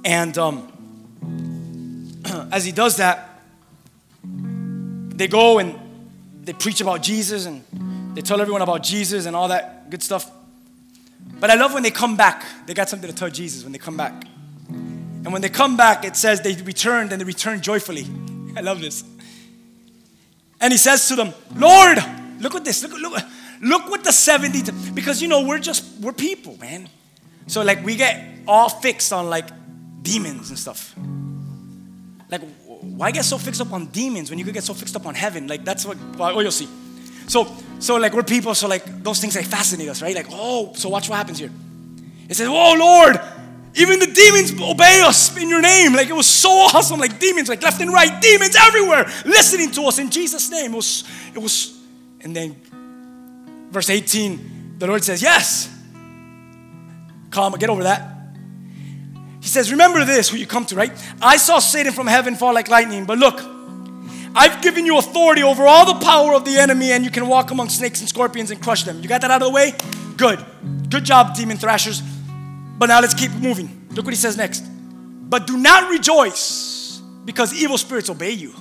[0.04, 2.20] And um,
[2.52, 3.40] as he does that,
[4.22, 5.80] they go and
[6.44, 7.64] they preach about Jesus and
[8.18, 10.32] they tell everyone about Jesus and all that good stuff.
[11.40, 13.78] But I love when they come back, they got something to tell Jesus when they
[13.78, 14.26] come back.
[14.68, 18.06] And when they come back, it says they returned and they returned joyfully.
[18.56, 19.04] I love this.
[20.62, 21.98] And he says to them, Lord,
[22.40, 22.84] look at this.
[22.84, 23.24] Look, look,
[23.62, 26.90] look what the 70, t- because you know, we're just, we're people, man.
[27.48, 29.50] So like we get all fixed on like
[30.02, 30.96] demons and stuff.
[32.30, 35.06] Like, why get so fixed up on demons when you could get so fixed up
[35.06, 35.48] on heaven?
[35.48, 36.68] Like that's what, oh, you'll see.
[37.30, 40.16] So, so like we're people, so like those things like fascinate us, right?
[40.16, 41.52] Like, oh, so watch what happens here.
[42.28, 43.22] It says, oh Lord,
[43.76, 45.94] even the demons obey us in your name.
[45.94, 49.84] Like it was so awesome, like demons, like left and right, demons everywhere, listening to
[49.84, 50.74] us in Jesus' name.
[50.74, 51.04] It was,
[51.36, 51.80] it was,
[52.22, 52.56] and then
[53.70, 55.76] verse 18, the Lord says, Yes.
[57.30, 58.02] Calm, get over that.
[59.40, 60.92] He says, Remember this, who you come to, right?
[61.22, 63.40] I saw Satan from heaven fall like lightning, but look,
[64.36, 67.52] I've given you authority over all the power of the enemy, and you can walk
[67.52, 69.02] among snakes and scorpions and crush them.
[69.02, 69.74] You got that out of the way?
[70.18, 70.44] Good.
[70.90, 72.02] Good job, demon thrashers.
[72.02, 73.88] But now let's keep moving.
[73.92, 74.62] Look what he says next.
[74.62, 78.54] But do not rejoice because evil spirits obey you.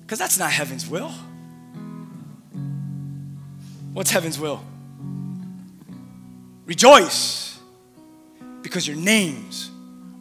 [0.00, 1.12] Because that's not heaven's will.
[3.92, 4.62] What's heaven's will?
[6.66, 7.58] Rejoice
[8.62, 9.70] because your names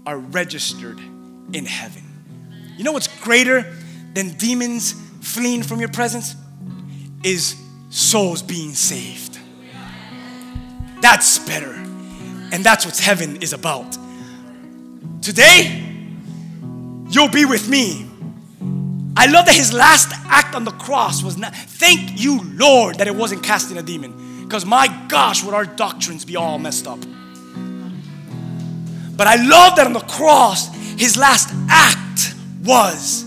[0.05, 0.99] are registered
[1.53, 2.06] in heaven.
[2.77, 3.75] You know what's greater
[4.13, 6.35] than demons fleeing from your presence?
[7.23, 7.55] Is
[7.89, 9.39] souls being saved.
[11.01, 11.73] That's better.
[11.73, 13.97] And that's what heaven is about.
[15.21, 15.83] Today,
[17.09, 18.05] you'll be with me.
[19.17, 23.07] I love that his last act on the cross was not, thank you, Lord, that
[23.07, 24.43] it wasn't casting a demon.
[24.43, 26.99] Because my gosh, would our doctrines be all messed up.
[29.17, 32.35] But I love that on the cross, his last act
[32.67, 33.25] was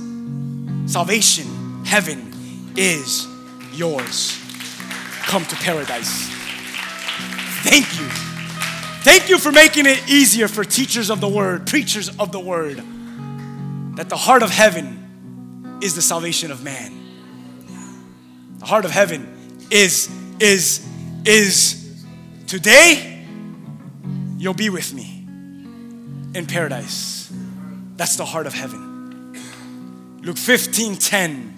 [0.87, 1.85] salvation.
[1.85, 2.33] Heaven
[2.77, 3.27] is
[3.73, 4.39] yours.
[5.23, 6.29] Come to paradise.
[7.63, 8.07] Thank you.
[9.03, 12.83] Thank you for making it easier for teachers of the word, preachers of the word,
[13.97, 16.93] that the heart of heaven is the salvation of man.
[18.59, 20.87] The heart of heaven is, is,
[21.25, 22.05] is
[22.47, 23.27] today
[24.37, 25.25] you'll be with me
[26.35, 27.33] in paradise.
[27.97, 28.90] That's the heart of heaven.
[30.23, 31.57] Luke 15 10.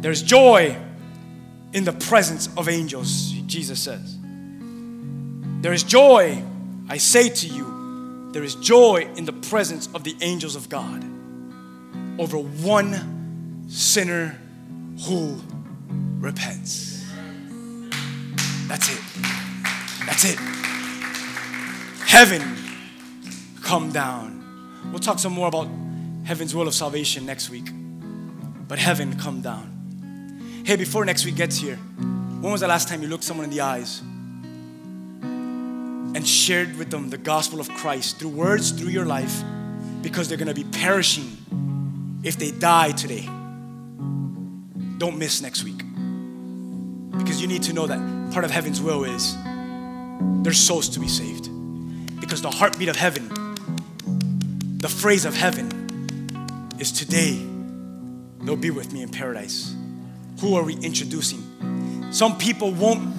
[0.00, 0.76] There's joy
[1.72, 4.16] in the presence of angels, Jesus says.
[5.60, 6.42] There is joy,
[6.88, 11.04] I say to you, there is joy in the presence of the angels of God
[12.18, 14.38] over one sinner
[15.06, 15.40] who
[16.18, 17.04] repents.
[18.66, 19.00] That's it.
[20.06, 20.38] That's it.
[22.06, 22.42] Heaven
[23.62, 24.90] come down.
[24.90, 25.68] We'll talk some more about
[26.26, 27.68] heaven's will of salvation next week.
[28.66, 30.64] But heaven come down.
[30.64, 33.50] Hey, before next week gets here, when was the last time you looked someone in
[33.50, 34.00] the eyes
[35.22, 39.44] and shared with them the gospel of Christ through words, through your life,
[40.02, 43.28] because they're gonna be perishing if they die today?
[44.98, 45.78] Don't miss next week.
[47.18, 49.36] Because you need to know that part of heaven's will is
[50.42, 51.48] there's souls to be saved.
[52.20, 53.28] Because the heartbeat of heaven,
[54.78, 55.85] the phrase of heaven
[56.78, 57.42] is today
[58.42, 59.74] they'll be with me in paradise.
[60.40, 62.12] Who are we introducing?
[62.12, 63.14] Some people won't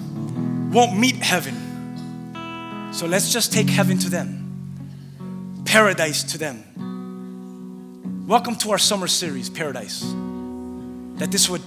[0.72, 2.92] won't meet heaven.
[2.92, 5.62] So let's just take heaven to them.
[5.64, 6.64] Paradise to them.
[8.28, 10.02] Welcome to our summer series, Paradise.
[11.16, 11.62] That this would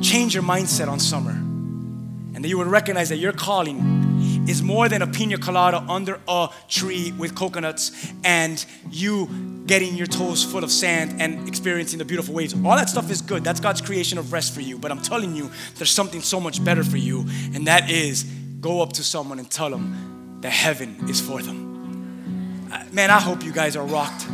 [0.00, 1.32] change your mindset on summer.
[1.32, 3.97] And that you would recognize that your calling
[4.46, 9.28] is more than a pina colada under a tree with coconuts and you
[9.66, 12.54] getting your toes full of sand and experiencing the beautiful waves.
[12.54, 13.44] All that stuff is good.
[13.44, 14.78] That's God's creation of rest for you.
[14.78, 17.20] But I'm telling you, there's something so much better for you,
[17.54, 18.24] and that is
[18.60, 22.68] go up to someone and tell them that heaven is for them.
[22.72, 24.26] Uh, Man, I hope you guys are rocked.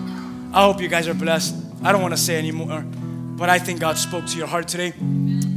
[0.53, 1.55] I hope you guys are blessed.
[1.83, 4.93] I don't want to say anymore, but I think God spoke to your heart today.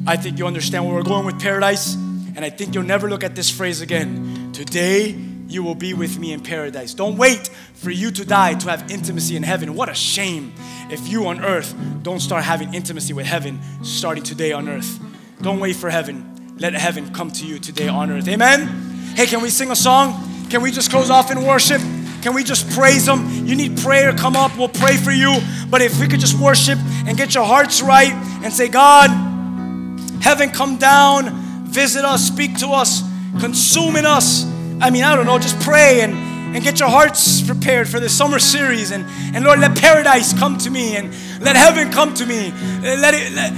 [0.08, 1.96] I think you understand where we're going with paradise,
[2.38, 4.52] and I think you'll never look at this phrase again.
[4.54, 5.10] Today,
[5.48, 6.94] you will be with me in paradise.
[6.94, 9.74] Don't wait for you to die to have intimacy in heaven.
[9.74, 10.54] What a shame
[10.92, 11.74] if you on earth
[12.04, 15.00] don't start having intimacy with heaven starting today on earth.
[15.42, 16.56] Don't wait for heaven.
[16.60, 18.28] let heaven come to you today on earth.
[18.28, 18.68] Amen.
[19.16, 20.14] Hey, can we sing a song?
[20.52, 21.82] Can we just close off in worship?
[22.22, 23.48] Can we just praise Him?
[23.48, 25.40] You need prayer, come up, we'll pray for you.
[25.72, 26.78] But if we could just worship
[27.08, 28.14] and get your hearts right
[28.44, 29.10] and say, God,
[30.22, 31.47] heaven come down,
[31.78, 33.04] visit us, speak to us,
[33.40, 34.46] consume in us.
[34.82, 36.12] I mean, I don't know, just pray and,
[36.56, 38.90] and get your hearts prepared for the summer series.
[38.90, 39.06] And,
[39.36, 42.52] and Lord, let paradise come to me and let heaven come to me.
[42.82, 43.54] Let it, let,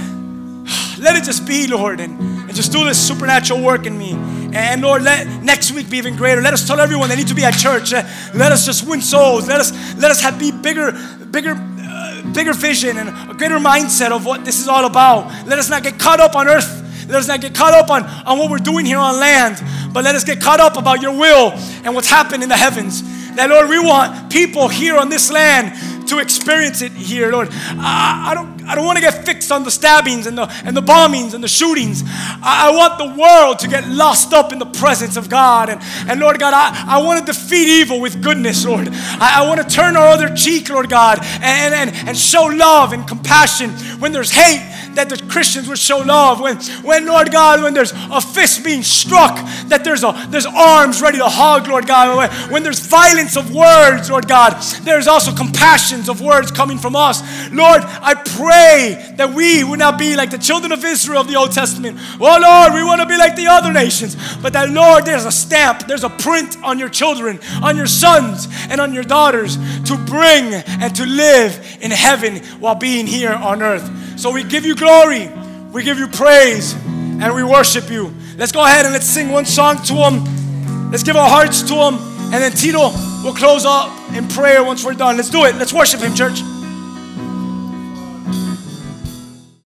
[1.00, 4.12] let it just be, Lord, and, and just do this supernatural work in me.
[4.52, 6.42] And Lord, let next week be even greater.
[6.42, 7.94] Let us tell everyone they need to be at church.
[7.94, 8.02] Uh,
[8.34, 9.48] Let us just win souls.
[9.48, 10.92] Let us let us have be bigger,
[11.30, 15.46] bigger, uh, bigger vision and a greater mindset of what this is all about.
[15.46, 16.79] Let us not get caught up on earth.
[17.10, 19.60] Let us not get caught up on, on what we're doing here on land,
[19.92, 21.50] but let us get caught up about your will
[21.84, 23.02] and what's happened in the heavens.
[23.34, 27.48] That Lord, we want people here on this land to experience it here, Lord.
[27.50, 30.76] I, I don't I don't want to get fixed on the stabbings and the and
[30.76, 32.02] the bombings and the shootings.
[32.06, 35.68] I, I want the world to get lost up in the presence of God.
[35.68, 38.88] And, and Lord God, I, I want to defeat evil with goodness, Lord.
[38.90, 42.92] I, I want to turn our other cheek, Lord God, and, and, and show love
[42.92, 46.40] and compassion when there's hate that the Christians would show love.
[46.40, 49.36] When, when Lord God, when there's a fist being struck,
[49.68, 52.16] that there's a there's arms ready to hug, Lord God.
[52.16, 56.96] When, when there's violence of words, Lord God, there's also compassions of words coming from
[56.96, 57.20] us.
[57.50, 61.36] Lord, I pray that we would not be like the children of Israel of the
[61.36, 61.98] Old Testament.
[62.20, 64.16] Oh Lord, we want to be like the other nations.
[64.38, 68.48] But that Lord, there's a stamp, there's a print on your children, on your sons,
[68.68, 73.62] and on your daughters to bring and to live in heaven while being here on
[73.62, 73.88] earth.
[74.20, 75.30] So we give you glory,
[75.72, 78.14] we give you praise, and we worship you.
[78.36, 80.90] Let's go ahead and let's sing one song to Him.
[80.90, 81.94] Let's give our hearts to Him.
[82.24, 82.90] And then Tito
[83.24, 85.16] will close up in prayer once we're done.
[85.16, 85.54] Let's do it.
[85.54, 86.42] Let's worship Him, church.